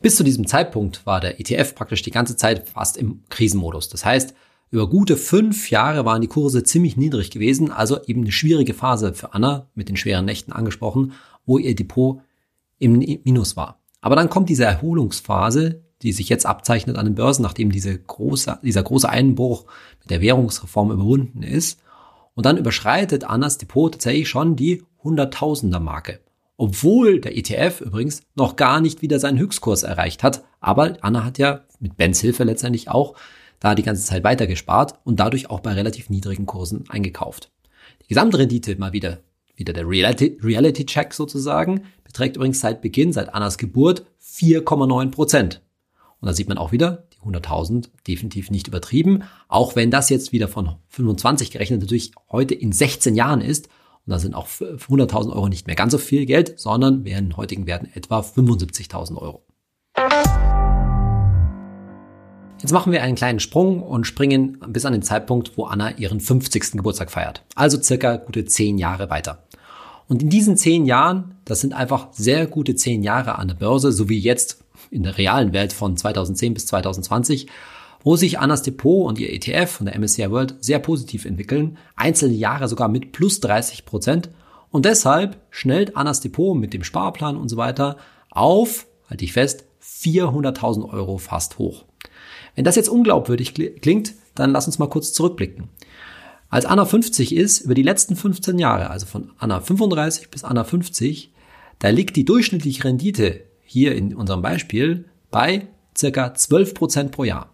[0.00, 3.88] Bis zu diesem Zeitpunkt war der ETF praktisch die ganze Zeit fast im Krisenmodus.
[3.88, 4.34] Das heißt,
[4.70, 9.14] Über gute fünf Jahre waren die Kurse ziemlich niedrig gewesen, also eben eine schwierige Phase
[9.14, 11.12] für Anna, mit den schweren Nächten angesprochen,
[11.46, 12.20] wo ihr Depot
[12.78, 13.80] im Minus war.
[14.00, 18.58] Aber dann kommt diese Erholungsphase, die sich jetzt abzeichnet an den Börsen, nachdem diese große,
[18.62, 19.64] dieser große Einbruch
[20.00, 21.80] mit der Währungsreform überwunden ist.
[22.34, 26.20] Und dann überschreitet Annas Depot tatsächlich schon die Hunderttausender Marke.
[26.56, 30.44] Obwohl der ETF übrigens noch gar nicht wieder seinen Höchstkurs erreicht hat.
[30.60, 33.14] Aber Anna hat ja mit Bens Hilfe letztendlich auch
[33.60, 37.50] da die ganze Zeit weiter gespart und dadurch auch bei relativ niedrigen Kursen eingekauft.
[38.02, 39.20] Die Gesamtrendite mal wieder,
[39.56, 45.62] wieder der Reality, Check sozusagen, beträgt übrigens seit Beginn, seit Annas Geburt 4,9 Prozent.
[46.20, 50.32] Und da sieht man auch wieder, die 100.000 definitiv nicht übertrieben, auch wenn das jetzt
[50.32, 53.66] wieder von 25 gerechnet natürlich heute in 16 Jahren ist.
[54.06, 57.36] Und da sind auch 100.000 Euro nicht mehr ganz so viel Geld, sondern wären in
[57.36, 59.44] heutigen Werten etwa 75.000 Euro.
[62.64, 66.18] Jetzt machen wir einen kleinen Sprung und springen bis an den Zeitpunkt, wo Anna ihren
[66.18, 66.72] 50.
[66.72, 67.42] Geburtstag feiert.
[67.54, 69.42] Also circa gute 10 Jahre weiter.
[70.08, 73.92] Und in diesen 10 Jahren, das sind einfach sehr gute 10 Jahre an der Börse,
[73.92, 77.48] so wie jetzt in der realen Welt von 2010 bis 2020,
[78.02, 82.32] wo sich Annas Depot und ihr ETF von der MSCI World sehr positiv entwickeln, einzelne
[82.32, 84.30] Jahre sogar mit plus 30 Prozent.
[84.70, 87.98] Und deshalb schnellt Annas Depot mit dem Sparplan und so weiter
[88.30, 91.84] auf, halte ich fest, 400.000 Euro fast hoch.
[92.54, 95.68] Wenn das jetzt unglaubwürdig klingt, dann lass uns mal kurz zurückblicken.
[96.48, 100.64] Als Anna 50 ist, über die letzten 15 Jahre, also von Anna 35 bis Anna
[100.64, 101.32] 50,
[101.80, 107.50] da liegt die durchschnittliche Rendite hier in unserem Beispiel bei circa 12 Prozent pro Jahr.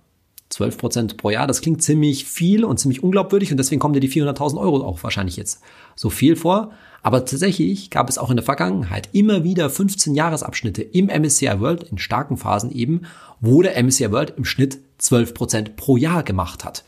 [0.51, 4.01] 12 Prozent pro Jahr, das klingt ziemlich viel und ziemlich unglaubwürdig und deswegen kommen dir
[4.01, 5.63] die 400.000 Euro auch wahrscheinlich jetzt
[5.95, 6.73] so viel vor.
[7.03, 11.85] Aber tatsächlich gab es auch in der Vergangenheit immer wieder 15 Jahresabschnitte im MSCI World,
[11.85, 13.03] in starken Phasen eben,
[13.41, 16.85] wo der MSCI World im Schnitt 12 Prozent pro Jahr gemacht hat.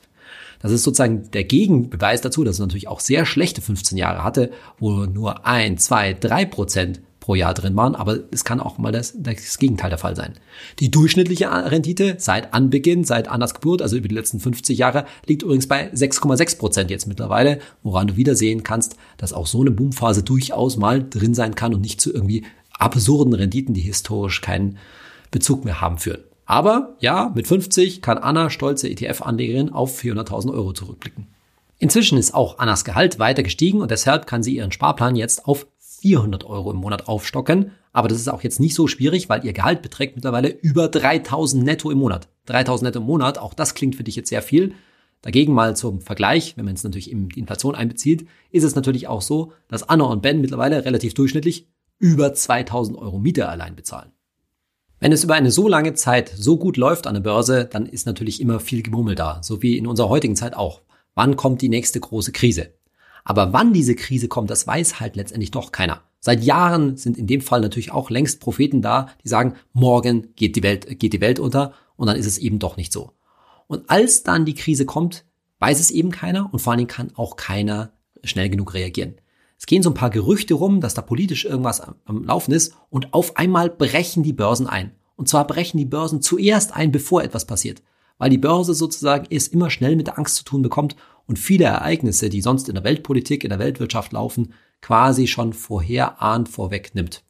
[0.60, 4.52] Das ist sozusagen der Gegenbeweis dazu, dass es natürlich auch sehr schlechte 15 Jahre hatte,
[4.78, 8.92] wo nur ein, zwei, drei Prozent pro Jahr drin waren, aber es kann auch mal
[8.92, 10.34] das, das Gegenteil der Fall sein.
[10.80, 15.42] Die durchschnittliche Rendite seit Anbeginn, seit Annas Geburt, also über die letzten 50 Jahre, liegt
[15.42, 19.70] übrigens bei 6,6 Prozent jetzt mittlerweile, woran du wieder sehen kannst, dass auch so eine
[19.70, 24.78] Boomphase durchaus mal drin sein kann und nicht zu irgendwie absurden Renditen, die historisch keinen
[25.30, 26.24] Bezug mehr haben, führen.
[26.44, 31.28] Aber ja, mit 50 kann Anna, stolze ETF-Anlegerin, auf 400.000 Euro zurückblicken.
[31.78, 35.66] Inzwischen ist auch Annas Gehalt weiter gestiegen und deshalb kann sie ihren Sparplan jetzt auf
[36.02, 37.70] 400 Euro im Monat aufstocken.
[37.92, 41.64] Aber das ist auch jetzt nicht so schwierig, weil ihr Gehalt beträgt mittlerweile über 3000
[41.64, 42.28] netto im Monat.
[42.46, 44.74] 3000 netto im Monat, auch das klingt für dich jetzt sehr viel.
[45.22, 49.06] Dagegen mal zum Vergleich, wenn man es natürlich in die Inflation einbezieht, ist es natürlich
[49.06, 51.68] auch so, dass Anna und Ben mittlerweile relativ durchschnittlich
[52.00, 54.10] über 2000 Euro Miete allein bezahlen.
[54.98, 58.06] Wenn es über eine so lange Zeit so gut läuft an der Börse, dann ist
[58.06, 60.82] natürlich immer viel Gemummel da, so wie in unserer heutigen Zeit auch.
[61.14, 62.70] Wann kommt die nächste große Krise?
[63.24, 66.02] Aber wann diese Krise kommt, das weiß halt letztendlich doch keiner.
[66.20, 70.54] Seit Jahren sind in dem Fall natürlich auch längst Propheten da, die sagen, morgen geht
[70.56, 73.12] die Welt, geht die Welt unter und dann ist es eben doch nicht so.
[73.66, 75.24] Und als dann die Krise kommt,
[75.58, 79.16] weiß es eben keiner und vor allen Dingen kann auch keiner schnell genug reagieren.
[79.58, 83.14] Es gehen so ein paar Gerüchte rum, dass da politisch irgendwas am Laufen ist und
[83.14, 84.92] auf einmal brechen die Börsen ein.
[85.14, 87.82] Und zwar brechen die Börsen zuerst ein, bevor etwas passiert.
[88.18, 91.64] Weil die Börse sozusagen es immer schnell mit der Angst zu tun bekommt und viele
[91.64, 97.22] Ereignisse, die sonst in der Weltpolitik, in der Weltwirtschaft laufen, quasi schon vorherahnt vorwegnimmt.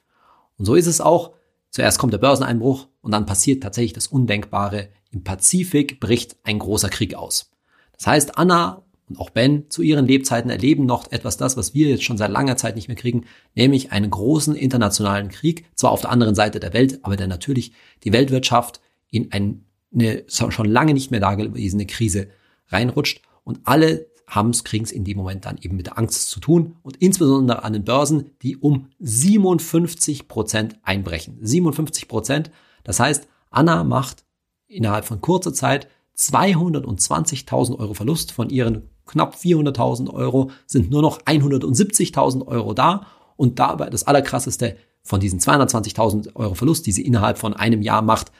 [0.57, 1.33] Und so ist es auch.
[1.71, 4.89] Zuerst kommt der Börseneinbruch und dann passiert tatsächlich das Undenkbare.
[5.11, 7.51] Im Pazifik bricht ein großer Krieg aus.
[7.97, 11.89] Das heißt, Anna und auch Ben zu ihren Lebzeiten erleben noch etwas das, was wir
[11.89, 16.01] jetzt schon seit langer Zeit nicht mehr kriegen, nämlich einen großen internationalen Krieg, zwar auf
[16.01, 17.73] der anderen Seite der Welt, aber der natürlich
[18.05, 22.29] die Weltwirtschaft in eine schon lange nicht mehr dagewesene Krise
[22.69, 26.31] reinrutscht und alle haben es, kriegen es in dem Moment dann eben mit der Angst
[26.31, 31.39] zu tun und insbesondere an den Börsen, die um 57 Prozent einbrechen.
[31.41, 32.51] 57 Prozent.
[32.85, 34.25] Das heißt, Anna macht
[34.69, 41.21] innerhalb von kurzer Zeit 220.000 Euro Verlust von ihren knapp 400.000 Euro sind nur noch
[41.23, 47.39] 170.000 Euro da und dabei das allerkrasseste von diesen 220.000 Euro Verlust, die sie innerhalb
[47.39, 48.31] von einem Jahr macht,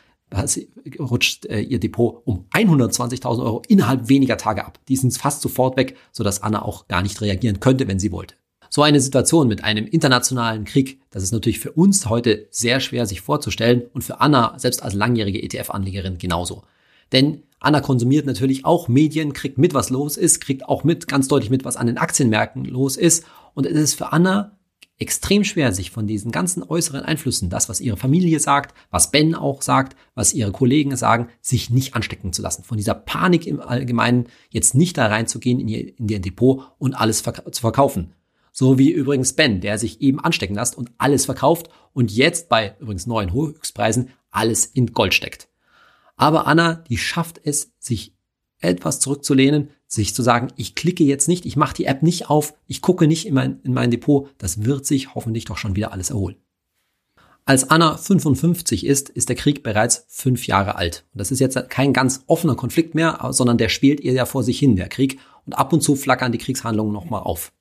[0.99, 4.79] rutscht äh, ihr Depot um 120.000 Euro innerhalb weniger Tage ab.
[4.89, 8.35] Die sind fast sofort weg, sodass Anna auch gar nicht reagieren könnte, wenn sie wollte.
[8.71, 13.05] So eine Situation mit einem internationalen Krieg, das ist natürlich für uns heute sehr schwer
[13.05, 16.63] sich vorzustellen und für Anna, selbst als langjährige ETF-Anlegerin, genauso.
[17.13, 21.29] Denn Anna konsumiert natürlich auch Medien, kriegt mit, was los ist, kriegt auch mit, ganz
[21.29, 23.25] deutlich mit, was an den Aktienmärkten los ist.
[23.55, 24.57] Und es ist für Anna
[25.03, 29.35] extrem schwer, sich von diesen ganzen äußeren Einflüssen, das, was ihre Familie sagt, was Ben
[29.35, 32.63] auch sagt, was ihre Kollegen sagen, sich nicht anstecken zu lassen.
[32.63, 36.95] Von dieser Panik im Allgemeinen jetzt nicht da reinzugehen in ihr, in ihr Depot und
[36.95, 38.15] alles verk zu verkaufen.
[38.53, 42.77] So wie übrigens Ben, der sich eben anstecken lässt und alles verkauft und jetzt bei
[42.79, 45.49] übrigens neuen Höchstpreisen alles in Gold steckt.
[46.17, 48.15] Aber Anna, die schafft es, sich
[48.61, 52.55] etwas zurückzulehnen, sich zu sagen, ich klicke jetzt nicht, ich mache die App nicht auf,
[52.67, 55.93] ich gucke nicht in mein, in mein Depot, das wird sich hoffentlich doch schon wieder
[55.93, 56.37] alles erholen.
[57.45, 61.05] Als Anna 55 ist, ist der Krieg bereits fünf Jahre alt.
[61.13, 64.45] Und das ist jetzt kein ganz offener Konflikt mehr, sondern der spielt ihr ja vor
[64.45, 65.19] sich hin, der Krieg.
[65.45, 67.53] Und ab und zu flackern die Kriegshandlungen nochmal auf.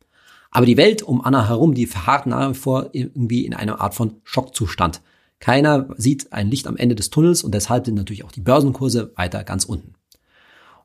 [0.51, 3.95] Aber die Welt um Anna herum, die verharrt nach wie vor irgendwie in einer Art
[3.95, 5.01] von Schockzustand.
[5.39, 9.11] Keiner sieht ein Licht am Ende des Tunnels und deshalb sind natürlich auch die Börsenkurse
[9.15, 9.95] weiter ganz unten.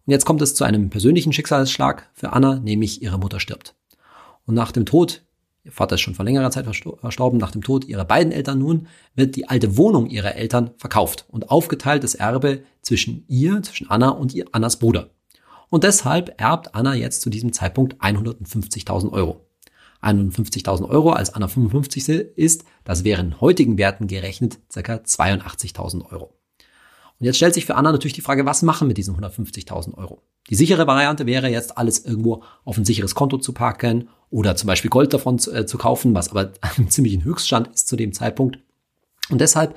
[0.07, 3.75] Und jetzt kommt es zu einem persönlichen Schicksalsschlag für Anna, nämlich ihre Mutter stirbt.
[4.45, 5.23] Und nach dem Tod,
[5.65, 8.87] ihr Vater ist schon vor längerer Zeit verstorben, nach dem Tod ihrer beiden Eltern nun,
[9.17, 14.11] wird die alte Wohnung ihrer Eltern verkauft und aufgeteilt das Erbe zwischen ihr, zwischen Anna
[14.11, 15.11] und ihr Annas Bruder.
[15.71, 19.45] Und deshalb erbt Anna jetzt zu diesem Zeitpunkt 150.000 Euro.
[20.03, 24.95] 150.000 Euro als Anna 55 ist, das wären heutigen Werten gerechnet ca.
[24.95, 26.36] 82.000 Euro.
[27.19, 30.23] Und jetzt stellt sich für Anna natürlich die Frage, was machen mit diesen 150.000 Euro?
[30.51, 34.67] Die sichere Variante wäre jetzt, alles irgendwo auf ein sicheres Konto zu parken oder zum
[34.67, 38.13] Beispiel Gold davon zu, äh, zu kaufen, was aber ein ziemlichen Höchststand ist zu dem
[38.13, 38.59] Zeitpunkt.
[39.31, 39.75] Und deshalb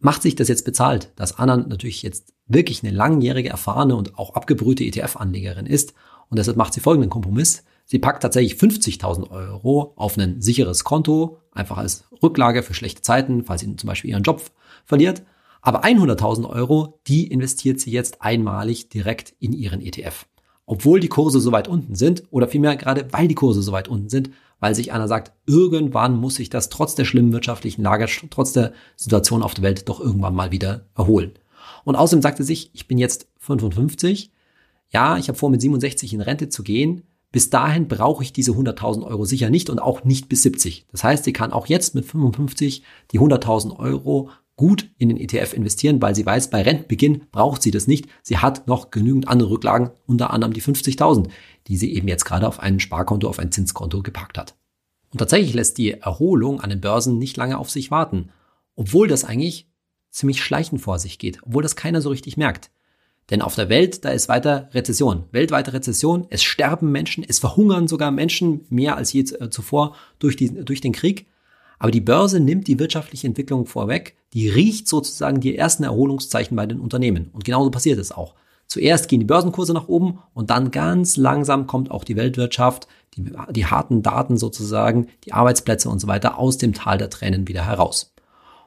[0.00, 4.34] macht sich das jetzt bezahlt, dass Anna natürlich jetzt wirklich eine langjährige, erfahrene und auch
[4.34, 5.94] abgebrühte ETF-Anlegerin ist.
[6.28, 7.64] Und deshalb macht sie folgenden Kompromiss.
[7.84, 13.44] Sie packt tatsächlich 50.000 Euro auf ein sicheres Konto, einfach als Rücklage für schlechte Zeiten,
[13.44, 14.42] falls sie zum Beispiel ihren Job
[14.84, 15.22] verliert.
[15.60, 20.26] Aber 100.000 Euro, die investiert sie jetzt einmalig direkt in ihren ETF.
[20.66, 23.88] Obwohl die Kurse so weit unten sind oder vielmehr gerade weil die Kurse so weit
[23.88, 28.06] unten sind, weil sich einer sagt, irgendwann muss sich das trotz der schlimmen wirtschaftlichen Lage,
[28.30, 31.32] trotz der Situation auf der Welt doch irgendwann mal wieder erholen.
[31.84, 34.30] Und außerdem sagte sich, ich bin jetzt 55,
[34.90, 37.02] ja, ich habe vor, mit 67 in Rente zu gehen.
[37.30, 40.86] Bis dahin brauche ich diese 100.000 Euro sicher nicht und auch nicht bis 70.
[40.90, 45.54] Das heißt, sie kann auch jetzt mit 55 die 100.000 Euro gut in den ETF
[45.54, 48.08] investieren, weil sie weiß, bei Rentenbeginn braucht sie das nicht.
[48.22, 51.28] Sie hat noch genügend andere Rücklagen, unter anderem die 50.000,
[51.68, 54.56] die sie eben jetzt gerade auf ein Sparkonto, auf ein Zinskonto gepackt hat.
[55.10, 58.30] Und tatsächlich lässt die Erholung an den Börsen nicht lange auf sich warten,
[58.74, 59.70] obwohl das eigentlich
[60.10, 62.70] ziemlich schleichend vor sich geht, obwohl das keiner so richtig merkt.
[63.30, 67.86] Denn auf der Welt, da ist weiter Rezession, weltweite Rezession, es sterben Menschen, es verhungern
[67.86, 71.26] sogar Menschen mehr als je äh, zuvor durch, die, durch den Krieg.
[71.78, 76.66] Aber die Börse nimmt die wirtschaftliche Entwicklung vorweg, die riecht sozusagen die ersten Erholungszeichen bei
[76.66, 77.30] den Unternehmen.
[77.32, 78.34] Und genauso passiert es auch.
[78.66, 83.32] Zuerst gehen die Börsenkurse nach oben und dann ganz langsam kommt auch die Weltwirtschaft, die,
[83.50, 87.64] die harten Daten sozusagen, die Arbeitsplätze und so weiter aus dem Tal der Tränen wieder
[87.64, 88.14] heraus.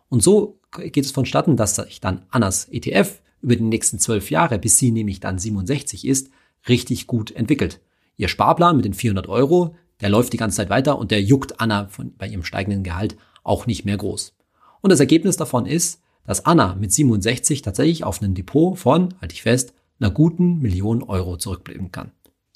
[0.09, 4.57] Und so geht es vonstatten, dass sich dann Annas ETF über die nächsten zwölf Jahre,
[4.57, 6.31] bis sie nämlich dann 67 ist,
[6.67, 7.79] richtig gut entwickelt.
[8.17, 11.59] Ihr Sparplan mit den 400 Euro, der läuft die ganze Zeit weiter und der juckt
[11.61, 14.33] Anna von, bei ihrem steigenden Gehalt auch nicht mehr groß.
[14.81, 19.33] Und das Ergebnis davon ist, dass Anna mit 67 tatsächlich auf einem Depot von, halte
[19.33, 22.11] ich fest, einer guten Million Euro zurückblicken kann.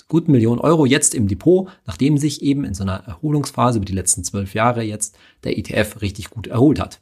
[0.08, 3.94] Guten Million Euro jetzt im Depot, nachdem sich eben in so einer Erholungsphase über die
[3.94, 7.02] letzten zwölf Jahre jetzt der ETF richtig gut erholt hat.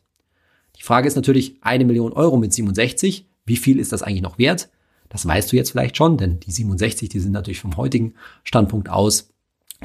[0.78, 4.38] Die Frage ist natürlich, eine Million Euro mit 67, wie viel ist das eigentlich noch
[4.38, 4.70] wert?
[5.10, 8.90] Das weißt du jetzt vielleicht schon, denn die 67, die sind natürlich vom heutigen Standpunkt
[8.90, 9.33] aus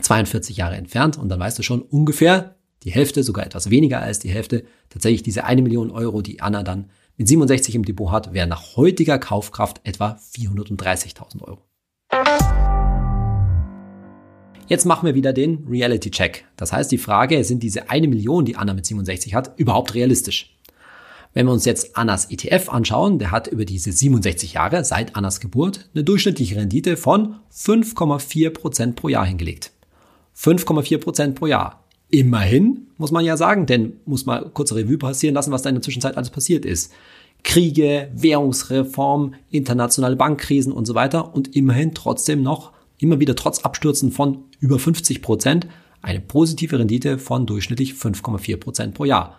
[0.04, 4.18] 42 Jahre entfernt und dann weißt du schon ungefähr die Hälfte, sogar etwas weniger als
[4.18, 8.32] die Hälfte, tatsächlich diese eine Million Euro, die Anna dann mit 67 im Depot hat,
[8.32, 11.62] wären nach heutiger Kaufkraft etwa 430.000 Euro.
[14.68, 16.44] Jetzt machen wir wieder den Reality Check.
[16.56, 20.54] Das heißt, die Frage, sind diese eine Million, die Anna mit 67 hat, überhaupt realistisch?
[21.32, 25.40] Wenn wir uns jetzt Annas ETF anschauen, der hat über diese 67 Jahre seit Annas
[25.40, 29.72] Geburt eine durchschnittliche Rendite von 5,4 Prozent pro Jahr hingelegt.
[30.38, 31.84] 5,4 Prozent pro Jahr.
[32.10, 35.74] Immerhin, muss man ja sagen, denn muss mal kurze Revue passieren lassen, was da in
[35.74, 36.92] der Zwischenzeit alles passiert ist.
[37.42, 44.10] Kriege, Währungsreform, internationale Bankkrisen und so weiter und immerhin trotzdem noch, immer wieder trotz Abstürzen
[44.10, 45.66] von über 50 Prozent,
[46.02, 49.36] eine positive Rendite von durchschnittlich 5,4 Prozent pro Jahr.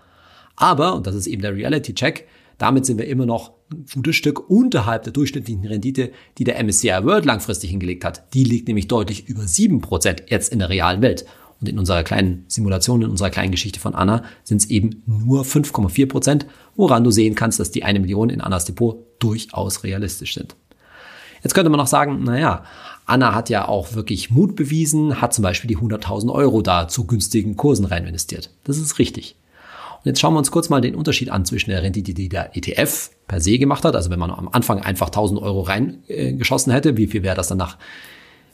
[0.55, 3.51] Aber, und das ist eben der Reality-Check, damit sind wir immer noch
[3.93, 8.33] gutes Stück unterhalb der durchschnittlichen Rendite, die der MSCI World langfristig hingelegt hat.
[8.33, 11.25] Die liegt nämlich deutlich über 7% jetzt in der realen Welt.
[11.61, 15.43] Und in unserer kleinen Simulation, in unserer kleinen Geschichte von Anna, sind es eben nur
[15.43, 16.45] 5,4%
[16.79, 20.55] woran du sehen kannst, dass die eine Million in Annas Depot durchaus realistisch sind.
[21.43, 22.63] Jetzt könnte man noch sagen, naja,
[23.05, 27.05] Anna hat ja auch wirklich Mut bewiesen, hat zum Beispiel die 100.000 Euro da zu
[27.05, 28.49] günstigen Kursen rein investiert.
[28.63, 29.35] Das ist richtig.
[29.99, 32.55] Und jetzt schauen wir uns kurz mal den Unterschied an zwischen der Rendite, die der
[32.55, 33.95] ETF per se gemacht hat.
[33.95, 37.49] Also wenn man am Anfang einfach 1000 Euro reingeschossen äh, hätte, wie viel wäre das
[37.49, 37.77] dann nach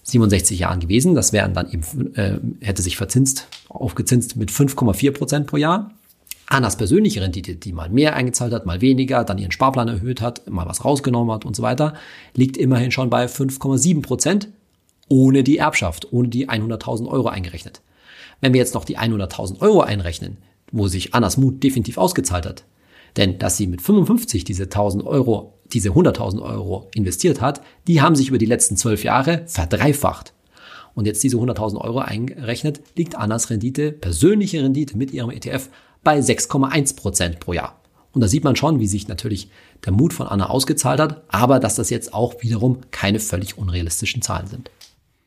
[0.04, 1.14] 67 Jahren gewesen?
[1.14, 5.92] Das wären dann eben, äh, hätte sich verzinst, aufgezinst mit 5,4 Prozent pro Jahr.
[6.48, 10.48] Annas persönliche Rendite, die mal mehr eingezahlt hat, mal weniger, dann ihren Sparplan erhöht hat,
[10.50, 11.96] mal was rausgenommen hat und so weiter,
[12.36, 14.50] liegt immerhin schon bei 5,7 Prozent
[15.08, 17.82] ohne die Erbschaft, ohne die 100.000 Euro eingerechnet.
[18.42, 20.38] Wenn wir jetzt noch die 100.000 Euro einrechnen,
[20.76, 22.66] wo sich Annas Mut definitiv ausgezahlt hat.
[23.16, 28.16] Denn dass sie mit 55 diese 1000 Euro, diese 100.000 Euro investiert hat, die haben
[28.16, 30.34] sich über die letzten zwölf Jahre verdreifacht.
[30.94, 35.70] Und jetzt diese 100.000 Euro eingerechnet, liegt Annas Rendite, persönliche Rendite mit ihrem ETF
[36.04, 37.80] bei 6,1 Prozent pro Jahr.
[38.12, 39.50] Und da sieht man schon, wie sich natürlich
[39.86, 44.22] der Mut von Anna ausgezahlt hat, aber dass das jetzt auch wiederum keine völlig unrealistischen
[44.22, 44.72] Zahlen sind.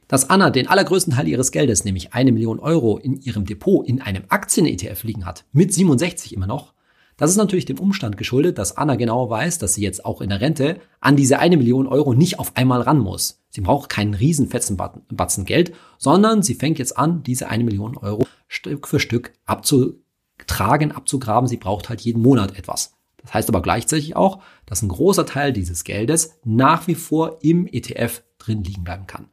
[0.09, 4.01] Dass Anna den allergrößten Teil ihres Geldes, nämlich eine Million Euro, in ihrem Depot in
[4.01, 6.73] einem Aktien-ETF liegen hat, mit 67 immer noch,
[7.19, 10.31] das ist natürlich dem Umstand geschuldet, dass Anna genau weiß, dass sie jetzt auch in
[10.31, 13.43] der Rente an diese eine Million Euro nicht auf einmal ran muss.
[13.51, 18.25] Sie braucht keinen riesenfetzen Batzen Geld, sondern sie fängt jetzt an, diese eine Million Euro
[18.47, 21.49] Stück für Stück abzutragen, abzugraben.
[21.49, 22.95] Sie braucht halt jeden Monat etwas.
[23.17, 27.67] Das heißt aber gleichzeitig auch, dass ein großer Teil dieses Geldes nach wie vor im
[27.67, 29.27] ETF drin liegen bleiben kann.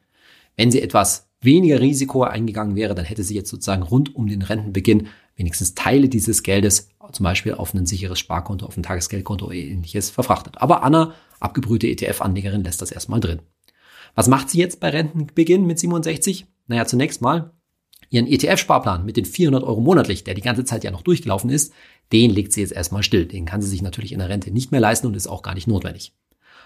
[0.56, 4.42] Wenn sie etwas weniger Risiko eingegangen wäre, dann hätte sie jetzt sozusagen rund um den
[4.42, 9.54] Rentenbeginn wenigstens Teile dieses Geldes, zum Beispiel auf ein sicheres Sparkonto, auf ein Tagesgeldkonto oder
[9.54, 10.58] ähnliches verfrachtet.
[10.58, 13.40] Aber Anna, abgebrühte ETF-Anlegerin, lässt das erstmal drin.
[14.14, 16.46] Was macht sie jetzt bei Rentenbeginn mit 67?
[16.68, 17.52] Naja, zunächst mal
[18.08, 21.72] ihren ETF-Sparplan mit den 400 Euro monatlich, der die ganze Zeit ja noch durchgelaufen ist,
[22.12, 23.26] den legt sie jetzt erstmal still.
[23.26, 25.54] Den kann sie sich natürlich in der Rente nicht mehr leisten und ist auch gar
[25.54, 26.14] nicht notwendig.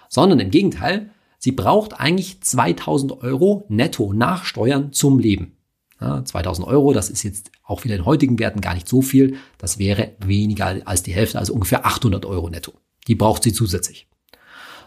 [0.08, 1.10] Sondern im Gegenteil,
[1.42, 5.56] Sie braucht eigentlich 2000 Euro netto nach Steuern zum Leben.
[5.98, 9.36] Ja, 2000 Euro, das ist jetzt auch wieder in heutigen Werten gar nicht so viel.
[9.56, 12.72] Das wäre weniger als die Hälfte, also ungefähr 800 Euro netto.
[13.08, 14.06] Die braucht sie zusätzlich.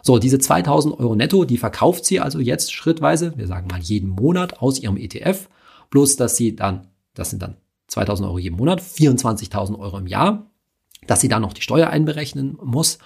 [0.03, 4.09] So, diese 2000 Euro netto, die verkauft sie also jetzt schrittweise, wir sagen mal jeden
[4.09, 5.49] Monat aus ihrem ETF,
[5.89, 10.51] bloß dass sie dann, das sind dann 2000 Euro jeden Monat, 24.000 Euro im Jahr,
[11.07, 12.99] dass sie dann noch die Steuer einberechnen muss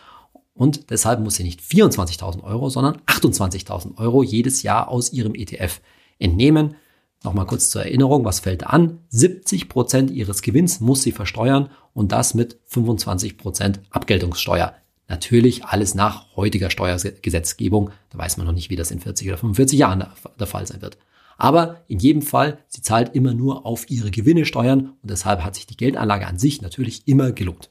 [0.58, 5.82] und deshalb muss sie nicht 24.000 Euro, sondern 28.000 Euro jedes Jahr aus ihrem ETF
[6.20, 6.76] entnehmen.
[7.24, 9.00] Nochmal kurz zur Erinnerung, was fällt an?
[9.10, 14.74] 70 Prozent ihres Gewinns muss sie versteuern und das mit 25 Prozent Abgeltungssteuer.
[15.08, 17.92] Natürlich alles nach heutiger Steuergesetzgebung.
[18.10, 20.06] Da weiß man noch nicht, wie das in 40 oder 45 Jahren
[20.40, 20.98] der Fall sein wird.
[21.38, 25.56] Aber in jedem Fall, sie zahlt immer nur auf ihre Gewinne Steuern und deshalb hat
[25.56, 27.70] sich die Geldanlage an sich natürlich immer gelohnt.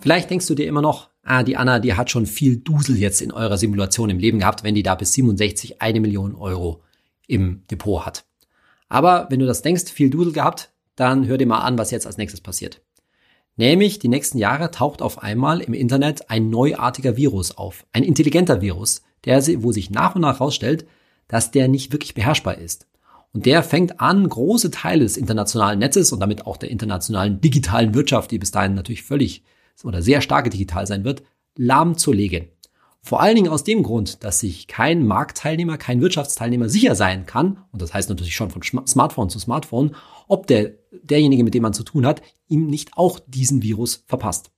[0.00, 3.20] Vielleicht denkst du dir immer noch, ah, die Anna, die hat schon viel Dusel jetzt
[3.20, 6.82] in eurer Simulation im Leben gehabt, wenn die da bis 67 eine Million Euro
[7.26, 8.24] im Depot hat.
[8.88, 12.06] Aber wenn du das denkst, viel Dusel gehabt, dann hör dir mal an, was jetzt
[12.06, 12.80] als nächstes passiert.
[13.56, 18.60] Nämlich die nächsten Jahre taucht auf einmal im Internet ein neuartiger Virus auf, ein intelligenter
[18.60, 20.86] Virus, der, wo sich nach und nach herausstellt,
[21.26, 22.86] dass der nicht wirklich beherrschbar ist.
[23.32, 27.94] Und der fängt an, große Teile des internationalen Netzes und damit auch der internationalen digitalen
[27.94, 29.42] Wirtschaft, die bis dahin natürlich völlig
[29.84, 31.22] oder sehr stark digital sein wird,
[31.56, 32.48] lahmzulegen.
[33.00, 37.64] Vor allen Dingen aus dem Grund, dass sich kein Marktteilnehmer, kein Wirtschaftsteilnehmer sicher sein kann,
[37.72, 39.94] und das heißt natürlich schon von Smartphone zu Smartphone,
[40.26, 44.50] ob der, derjenige, mit dem man zu tun hat, ihm nicht auch diesen Virus verpasst.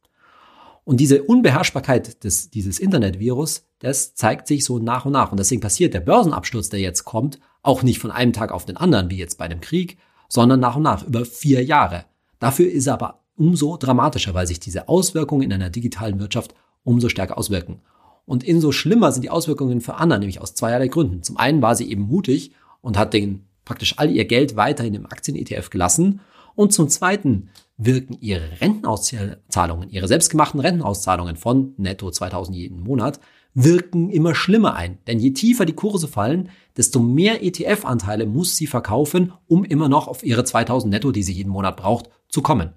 [0.85, 5.31] Und diese Unbeherrschbarkeit des, dieses Internetvirus, das zeigt sich so nach und nach.
[5.31, 8.77] Und deswegen passiert der Börsenabsturz, der jetzt kommt, auch nicht von einem Tag auf den
[8.77, 12.07] anderen, wie jetzt bei dem Krieg, sondern nach und nach über vier Jahre.
[12.39, 17.09] Dafür ist er aber umso dramatischer, weil sich diese Auswirkungen in einer digitalen Wirtschaft umso
[17.09, 17.81] stärker auswirken.
[18.27, 21.23] Und umso schlimmer sind die Auswirkungen für Anna, nämlich aus zweierlei Gründen.
[21.23, 25.07] Zum einen war sie eben mutig und hat den, praktisch all ihr Geld weiterhin im
[25.07, 26.21] Aktien-ETF gelassen.
[26.55, 27.49] Und zum zweiten
[27.79, 33.21] wirken ihre Rentenauszahlungen, ihre selbstgemachten Rentenauszahlungen von netto 2000 jeden Monat,
[33.55, 34.99] wirken immer schlimmer ein.
[35.07, 40.09] Denn je tiefer die Kurse fallen, desto mehr ETF-Anteile muss sie verkaufen, um immer noch
[40.09, 42.75] auf ihre 2000 netto, die sie jeden Monat braucht, zu kommen.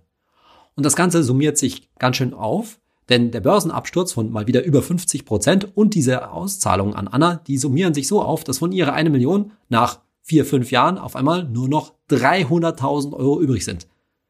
[0.76, 4.82] Und das Ganze summiert sich ganz schön auf, denn der Börsenabsturz von mal wieder über
[4.82, 8.94] 50 Prozent und diese Auszahlungen an Anna, die summieren sich so auf, dass von ihrer
[8.94, 13.88] eine Million nach vier, fünf Jahren auf einmal nur noch 300.000 Euro übrig sind.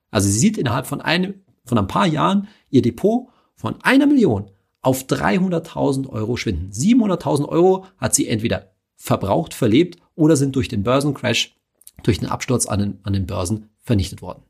[0.09, 1.35] Also sie sieht innerhalb von einem,
[1.65, 4.49] von ein paar Jahren ihr Depot von einer Million
[4.81, 6.71] auf 300.000 Euro schwinden.
[6.71, 11.55] 700.000 Euro hat sie entweder verbraucht, verlebt oder sind durch den Börsencrash,
[12.03, 14.43] durch den Absturz an den, an den Börsen vernichtet worden.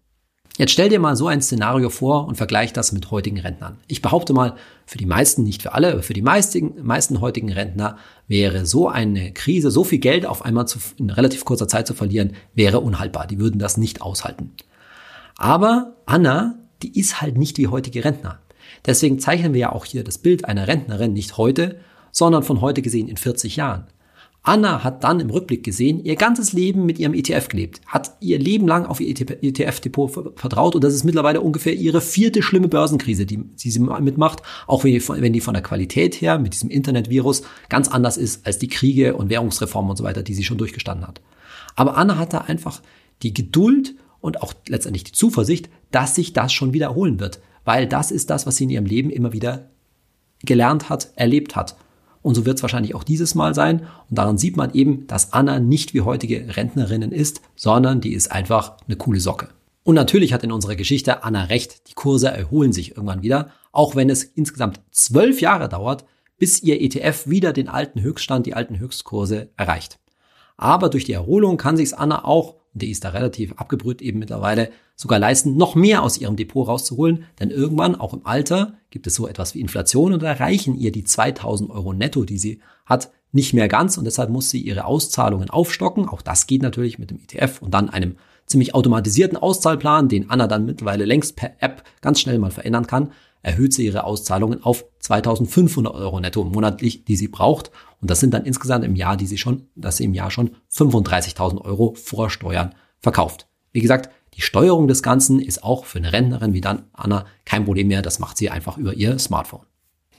[0.58, 3.78] Jetzt stell dir mal so ein Szenario vor und vergleich das mit heutigen Rentnern.
[3.88, 7.52] Ich behaupte mal, für die meisten, nicht für alle, aber für die meisten, meisten heutigen
[7.52, 7.98] Rentner
[8.28, 11.96] wäre so eine Krise, so viel Geld auf einmal zu, in relativ kurzer Zeit zu
[11.96, 13.26] verlieren, wäre unhaltbar.
[13.26, 14.52] Die würden das nicht aushalten.
[15.38, 18.38] Aber Anna, die ist halt nicht wie heutige Rentner.
[18.86, 21.80] Deswegen zeichnen wir ja auch hier das Bild einer Rentnerin nicht heute,
[22.12, 23.88] sondern von heute gesehen in 40 Jahren.
[24.46, 28.38] Anna hat dann im Rückblick gesehen, ihr ganzes Leben mit ihrem ETF gelebt, hat ihr
[28.38, 33.26] Leben lang auf ihr ETF-Depot vertraut und das ist mittlerweile ungefähr ihre vierte schlimme Börsenkrise,
[33.26, 38.18] die sie mitmacht, auch wenn die von der Qualität her mit diesem Internetvirus ganz anders
[38.18, 41.22] ist als die Kriege und Währungsreformen und so weiter, die sie schon durchgestanden hat.
[41.78, 42.82] Aber Anna hat da einfach
[43.22, 48.12] die Geduld und auch letztendlich die Zuversicht, dass sich das schon wiederholen wird, weil das
[48.12, 49.70] ist das, was sie in ihrem Leben immer wieder
[50.44, 51.78] gelernt hat, erlebt hat.
[52.24, 53.82] Und so wird es wahrscheinlich auch dieses Mal sein.
[54.10, 58.32] Und daran sieht man eben, dass Anna nicht wie heutige Rentnerinnen ist, sondern die ist
[58.32, 59.50] einfach eine coole Socke.
[59.84, 63.96] Und natürlich hat in unserer Geschichte Anna recht, die Kurse erholen sich irgendwann wieder, auch
[63.96, 66.06] wenn es insgesamt zwölf Jahre dauert,
[66.38, 70.00] bis ihr ETF wieder den alten Höchststand, die alten Höchstkurse erreicht.
[70.56, 74.70] Aber durch die Erholung kann sich's Anna auch, die ist da relativ abgebrüht eben mittlerweile,
[74.96, 79.16] sogar leisten, noch mehr aus ihrem Depot rauszuholen, denn irgendwann, auch im Alter, gibt es
[79.16, 83.54] so etwas wie Inflation und erreichen ihr die 2000 Euro netto, die sie hat, nicht
[83.54, 83.98] mehr ganz.
[83.98, 86.08] Und deshalb muss sie ihre Auszahlungen aufstocken.
[86.08, 88.16] Auch das geht natürlich mit dem ETF und dann einem
[88.46, 93.12] ziemlich automatisierten Auszahlplan, den Anna dann mittlerweile längst per App ganz schnell mal verändern kann,
[93.44, 97.70] erhöht sie ihre Auszahlungen auf 2500 Euro netto monatlich, die sie braucht.
[98.02, 100.52] Und das sind dann insgesamt im Jahr, die sie schon, dass sie im Jahr schon
[100.72, 103.48] 35.000 Euro vor Steuern verkauft.
[103.74, 107.66] Wie gesagt, die Steuerung des Ganzen ist auch für eine Rentnerin wie dann Anna kein
[107.66, 108.02] Problem mehr.
[108.02, 109.66] Das macht sie einfach über ihr Smartphone.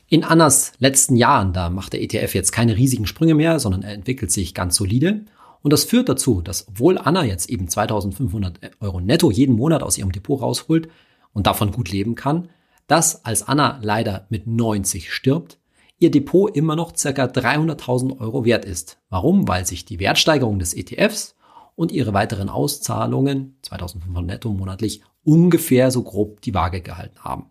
[0.07, 3.95] In Annas letzten Jahren, da macht der ETF jetzt keine riesigen Sprünge mehr, sondern er
[3.95, 5.25] entwickelt sich ganz solide.
[5.63, 9.97] Und das führt dazu, dass obwohl Anna jetzt eben 2500 Euro netto jeden Monat aus
[9.97, 10.89] ihrem Depot rausholt
[11.33, 12.49] und davon gut leben kann,
[12.87, 15.59] dass als Anna leider mit 90 stirbt,
[15.99, 18.99] ihr Depot immer noch circa 300.000 Euro wert ist.
[19.09, 19.49] Warum?
[19.49, 21.37] Weil sich die Wertsteigerung des ETFs
[21.77, 27.47] und ihre weiteren Auszahlungen, 2500 netto monatlich, ungefähr so grob die Waage gehalten haben.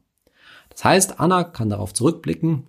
[0.70, 2.68] Das heißt, Anna kann darauf zurückblicken,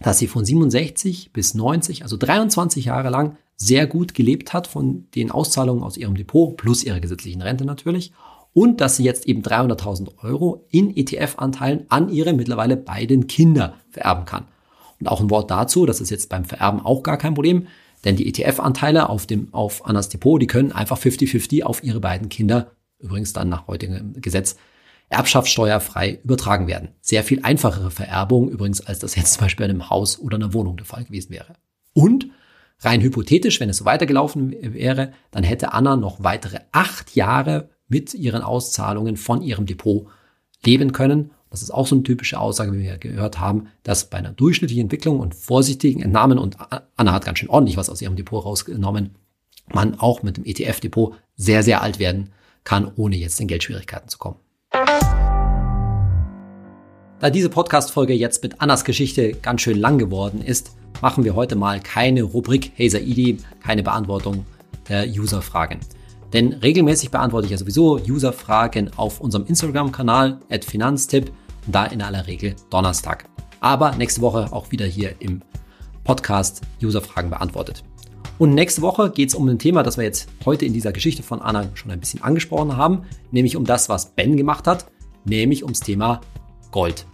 [0.00, 5.08] dass sie von 67 bis 90, also 23 Jahre lang, sehr gut gelebt hat von
[5.16, 8.12] den Auszahlungen aus ihrem Depot plus ihrer gesetzlichen Rente natürlich
[8.58, 14.24] und dass sie jetzt eben 300.000 Euro in ETF-Anteilen an ihre mittlerweile beiden Kinder vererben
[14.24, 14.48] kann.
[14.98, 17.68] Und auch ein Wort dazu, das ist jetzt beim Vererben auch gar kein Problem.
[18.04, 22.30] Denn die ETF-Anteile auf dem, auf Annas Depot, die können einfach 50-50 auf ihre beiden
[22.30, 24.56] Kinder, übrigens dann nach heutigem Gesetz,
[25.08, 26.88] erbschaftssteuerfrei übertragen werden.
[27.00, 30.52] Sehr viel einfachere Vererbung übrigens, als das jetzt zum Beispiel in einem Haus oder einer
[30.52, 31.52] Wohnung der Fall gewesen wäre.
[31.92, 32.26] Und
[32.80, 38.14] rein hypothetisch, wenn es so weitergelaufen wäre, dann hätte Anna noch weitere acht Jahre mit
[38.14, 40.06] ihren Auszahlungen von ihrem Depot
[40.64, 44.18] leben können das ist auch so eine typische Aussage, wie wir gehört haben, dass bei
[44.18, 46.56] einer durchschnittlichen Entwicklung und vorsichtigen Entnahmen, und
[46.96, 49.14] Anna hat ganz schön ordentlich was aus ihrem Depot rausgenommen,
[49.72, 52.32] man auch mit dem ETF-Depot sehr, sehr alt werden
[52.64, 54.36] kann, ohne jetzt in Geldschwierigkeiten zu kommen.
[57.20, 61.56] Da diese Podcast-Folge jetzt mit Annas Geschichte ganz schön lang geworden ist, machen wir heute
[61.56, 64.44] mal keine Rubrik Hey Saidi, keine Beantwortung
[64.88, 65.80] der User-Fragen.
[66.32, 71.32] Denn regelmäßig beantworte ich ja sowieso User-Fragen auf unserem Instagram-Kanal at Finanztipp
[71.66, 73.24] und da in aller Regel Donnerstag.
[73.60, 75.42] Aber nächste Woche auch wieder hier im
[76.04, 77.82] Podcast User-Fragen beantwortet.
[78.38, 81.22] Und nächste Woche geht es um ein Thema, das wir jetzt heute in dieser Geschichte
[81.22, 83.02] von Anna schon ein bisschen angesprochen haben,
[83.32, 84.86] nämlich um das, was Ben gemacht hat,
[85.24, 86.20] nämlich ums Thema
[86.70, 87.06] Gold.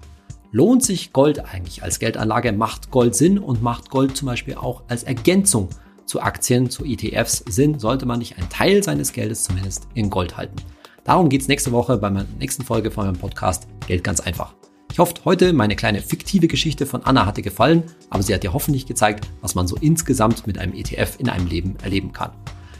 [0.52, 2.52] Lohnt sich Gold eigentlich als Geldanlage?
[2.52, 5.68] Macht Gold Sinn und macht Gold zum Beispiel auch als Ergänzung
[6.06, 10.36] zu Aktien, zu ETFs sind, sollte man nicht einen Teil seines Geldes zumindest in Gold
[10.36, 10.56] halten.
[11.04, 14.54] Darum geht es nächste Woche bei meiner nächsten Folge von meinem Podcast Geld ganz einfach.
[14.90, 18.52] Ich hoffe, heute meine kleine fiktive Geschichte von Anna hatte gefallen, aber sie hat dir
[18.52, 22.30] hoffentlich gezeigt, was man so insgesamt mit einem ETF in einem Leben erleben kann.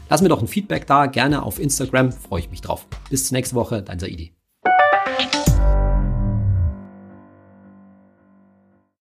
[0.09, 2.87] Lass mir doch ein Feedback da, gerne auf Instagram, freue ich mich drauf.
[3.09, 4.34] Bis zur nächsten Woche, dein Saidi.